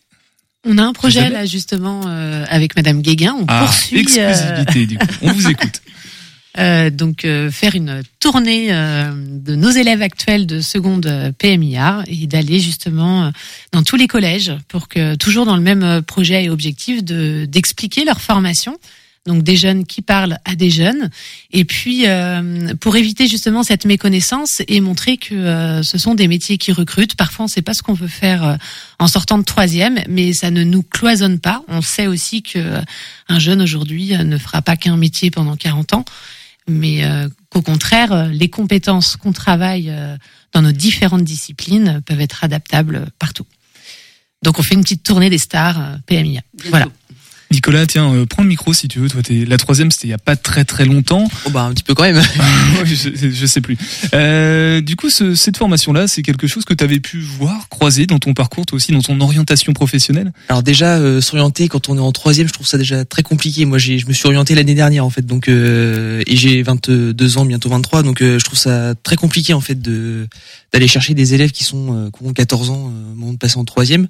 [0.67, 3.37] On a un projet là justement euh, avec Madame Guéguin.
[3.39, 3.99] On Ah, poursuit.
[3.99, 5.07] euh, exclusivité, du coup.
[5.23, 5.83] On vous écoute.
[6.59, 12.05] Euh, donc euh, faire une tournée euh, de nos élèves actuels de seconde euh, PMIA
[12.07, 13.31] et d'aller justement euh,
[13.73, 18.05] dans tous les collèges pour que toujours dans le même projet et objectif de d'expliquer
[18.05, 18.79] leur formation.
[19.27, 21.09] Donc des jeunes qui parlent à des jeunes
[21.51, 22.05] et puis
[22.81, 27.15] pour éviter justement cette méconnaissance et montrer que ce sont des métiers qui recrutent.
[27.15, 28.59] Parfois on ne sait pas ce qu'on veut faire
[28.99, 31.63] en sortant de troisième, mais ça ne nous cloisonne pas.
[31.69, 32.59] On sait aussi que
[33.31, 36.05] un jeune aujourd'hui ne fera pas qu'un métier pendant 40 ans
[36.69, 40.17] mais euh, qu'au contraire, euh, les compétences qu'on travaille euh,
[40.53, 43.47] dans nos différentes disciplines peuvent être adaptables partout.
[44.43, 46.43] Donc on fait une petite tournée des stars PMIA.
[46.69, 46.89] Voilà.
[47.55, 49.09] Nicolas, tiens, euh, prends le micro si tu veux.
[49.09, 51.29] Toi, t'es la troisième, c'était il y a pas très très longtemps.
[51.47, 52.17] Oh bah un petit peu quand même.
[52.79, 53.79] Ouais, je, je sais plus.
[54.15, 58.07] Euh, du coup, ce- cette formation-là, c'est quelque chose que tu avais pu voir, croiser
[58.07, 60.33] dans ton parcours, toi aussi, dans ton orientation professionnelle?
[60.49, 63.65] Alors déjà euh, s'orienter quand on est en troisième, je trouve ça déjà très compliqué.
[63.65, 67.39] Moi, j'ai, je me suis orienté l'année dernière en fait, donc euh, et j'ai 22
[67.39, 70.27] ans, bientôt 23, donc euh, je trouve ça très compliqué en fait de
[70.73, 73.39] d'aller chercher des élèves qui sont euh, qui ont 14 ans, euh, au moment de
[73.39, 74.09] passer en troisième.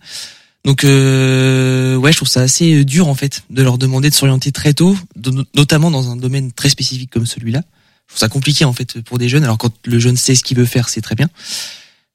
[0.64, 4.14] Donc euh, ouais, je trouve ça assez euh, dur en fait de leur demander de
[4.14, 7.62] s'orienter très tôt, de- notamment dans un domaine très spécifique comme celui-là.
[8.06, 9.44] Je trouve ça compliqué en fait pour des jeunes.
[9.44, 11.28] Alors quand le jeune sait ce qu'il veut faire, c'est très bien.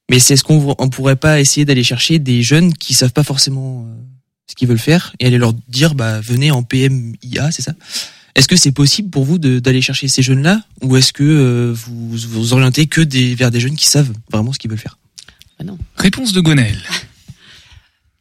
[0.09, 3.23] Mais c'est ce qu'on on pourrait pas essayer d'aller chercher des jeunes qui savent pas
[3.23, 3.93] forcément euh,
[4.47, 7.73] ce qu'ils veulent faire et aller leur dire bah venez en PMIA, c'est ça
[8.33, 12.09] Est-ce que c'est possible pour vous d'aller chercher ces jeunes-là ou est-ce que euh, vous
[12.17, 14.97] vous orientez que des vers des jeunes qui savent vraiment ce qu'ils veulent faire?
[15.97, 16.81] Réponse de Gonel.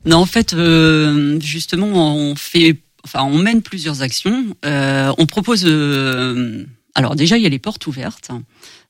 [0.05, 4.57] Non, en fait, euh, justement, on fait, enfin, on mène plusieurs actions.
[4.64, 8.30] Euh, on propose, euh, alors déjà, il y a les portes ouvertes.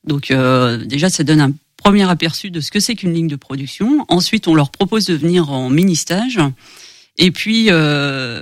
[0.05, 3.35] Donc euh, déjà, ça donne un premier aperçu de ce que c'est qu'une ligne de
[3.35, 4.05] production.
[4.07, 6.39] Ensuite, on leur propose de venir en mini stage.
[7.17, 8.41] Et puis, euh,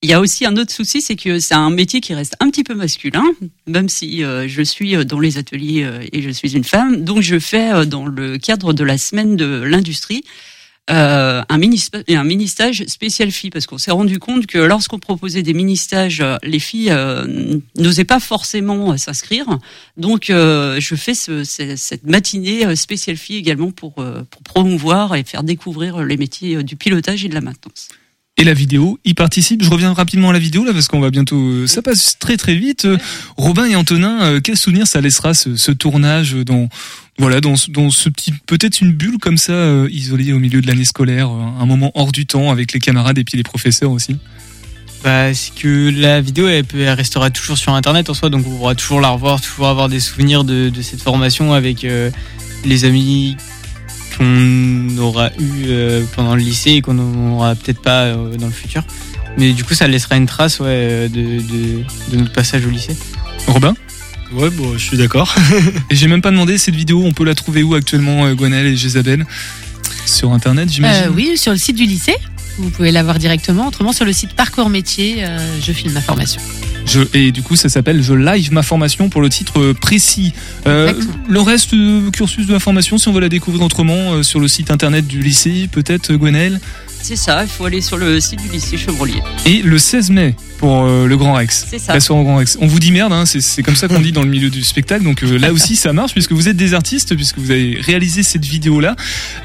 [0.00, 2.50] il y a aussi un autre souci, c'est que c'est un métier qui reste un
[2.50, 3.24] petit peu masculin,
[3.66, 7.04] même si euh, je suis dans les ateliers et je suis une femme.
[7.04, 10.22] Donc, je fais dans le cadre de la semaine de l'industrie
[10.90, 14.98] euh, un mini un mini stage spécial filles parce qu'on s'est rendu compte que lorsqu'on
[14.98, 19.46] proposait des mini stages, les filles euh, n'osaient pas forcément euh, s'inscrire.
[19.96, 24.42] Donc, euh, je fais ce, ce- cette matinée euh, spéciale filles également pour euh, pour
[24.42, 27.88] promouvoir et faire découvrir les métiers euh, du pilotage et de la maintenance.
[28.40, 29.64] Et la vidéo, y participe.
[29.64, 31.36] Je reviens rapidement à la vidéo là parce qu'on va bientôt.
[31.36, 32.84] euh, Ça passe très très vite.
[32.84, 32.96] Euh,
[33.36, 36.68] Robin et Antonin, euh, quel souvenir ça laissera ce, ce tournage dans
[37.18, 40.60] voilà dans ce- dans ce petit peut-être une bulle comme ça euh, isolée au milieu
[40.60, 43.42] de l'année scolaire, euh, un moment hors du temps avec les camarades et puis les
[43.42, 44.16] professeurs aussi.
[45.04, 48.44] Bah, c'est que la vidéo, elle, peut, elle restera toujours sur Internet en soi, donc
[48.46, 52.10] on pourra toujours la revoir, toujours avoir des souvenirs de, de cette formation avec euh,
[52.64, 53.36] les amis
[54.16, 58.52] qu'on aura eu euh, pendant le lycée et qu'on n'aura peut-être pas euh, dans le
[58.52, 58.82] futur.
[59.36, 62.96] Mais du coup, ça laissera une trace ouais, de, de, de notre passage au lycée.
[63.46, 63.74] Robin?
[64.32, 65.34] Ouais, bon, je suis d'accord.
[65.90, 68.66] Et j'ai même pas demandé cette vidéo, on peut la trouver où actuellement, euh, Gwenel
[68.66, 69.26] et Jésabel
[70.06, 71.04] Sur internet, j'imagine?
[71.04, 72.16] Euh, oui, sur le site du lycée.
[72.58, 73.68] Vous pouvez l'avoir directement.
[73.68, 76.40] Autrement, sur le site Parcours Métier, euh, je filme ma formation.
[76.86, 80.32] Je, et du coup, ça s'appelle Je live ma formation pour le titre précis.
[80.66, 80.92] Euh,
[81.28, 84.40] le reste du cursus de la formation, si on veut la découvrir autrement, euh, sur
[84.40, 86.60] le site internet du lycée, peut-être, Gwenel.
[87.00, 89.22] C'est ça, il faut aller sur le site du lycée Chevrolier.
[89.46, 91.66] Et le 16 mai pour euh, le Grand Rex.
[91.70, 91.94] C'est ça.
[91.94, 92.58] La soirée au Grand Rex.
[92.60, 95.04] On vous dit merde, hein, c'est- comme ça qu'on dit dans le milieu du spectacle.
[95.04, 98.22] Donc euh, là aussi, ça marche puisque vous êtes des artistes, puisque vous avez réalisé
[98.22, 98.94] cette vidéo-là.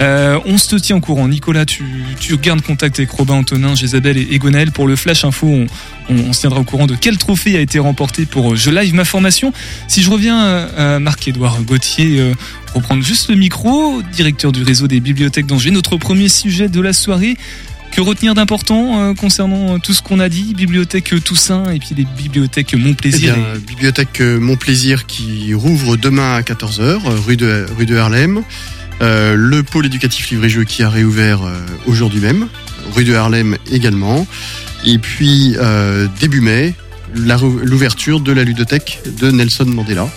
[0.02, 1.28] Euh, on se tient au courant.
[1.28, 1.84] Nicolas, tu,
[2.20, 5.48] tu gardes contact avec Robin, Antonin, Jésabel et Egonel pour le Flash Info.
[5.48, 5.66] On,
[6.10, 8.94] on, on se tiendra au courant de quel trophée a été remporté pour Je Live
[8.96, 9.54] ma formation.
[9.88, 12.34] Si je reviens à, Marc-Édouard Gauthier,
[12.74, 16.92] reprendre juste le micro, directeur du réseau des bibliothèques d'Angers, notre premier sujet de la
[16.94, 17.38] soirée.
[17.94, 21.90] Que retenir d'important euh, concernant euh, tout ce qu'on a dit, bibliothèque Toussaint et puis
[21.96, 27.00] les bibliothèques Mon Eh Plaisir bien, bibliothèque Mon Plaisir qui rouvre demain à 14h, euh,
[27.24, 28.42] rue de, rue de Harlem.
[29.04, 31.42] Euh, le pôle éducatif livre-et-jeu qui a réouvert
[31.86, 32.48] aujourd'hui même,
[32.96, 34.26] rue de Harlem également.
[34.86, 35.56] Et puis,
[36.20, 36.74] début mai,
[37.14, 40.10] l'ouverture de la ludothèque de Nelson Mandela.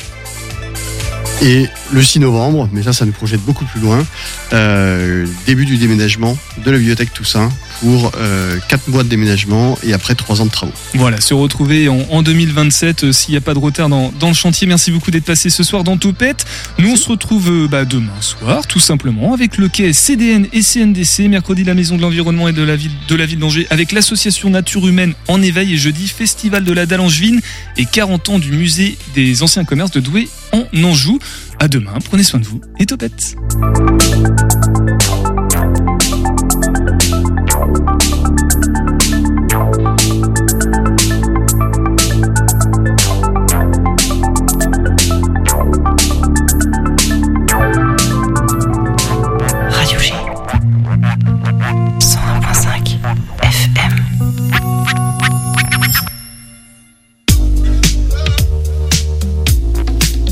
[1.43, 4.05] Et le 6 novembre, mais ça, ça nous projette beaucoup plus loin,
[4.53, 9.93] euh, début du déménagement de la bibliothèque Toussaint pour euh, 4 mois de déménagement et
[9.93, 10.73] après 3 ans de travaux.
[10.95, 14.35] Voilà, se retrouver en, en 2027 euh, s'il n'y a pas de retard dans, le
[14.35, 14.67] chantier.
[14.67, 16.45] Merci beaucoup d'être passé ce soir dans Topette.
[16.79, 20.63] Nous, on se retrouve euh, bah, demain soir, tout simplement, avec le quai CDN et
[20.63, 21.29] CNDC.
[21.29, 24.51] Mercredi, la Maison de l'Environnement et de la Ville de la ville d'Angers, avec l'association
[24.51, 25.75] Nature Humaine en éveil.
[25.75, 27.41] Et jeudi, Festival de la Dalle Angevine
[27.77, 31.19] et 40 ans du musée des anciens commerces de Douai en Anjou.
[31.59, 33.37] À demain, prenez soin de vous et topette.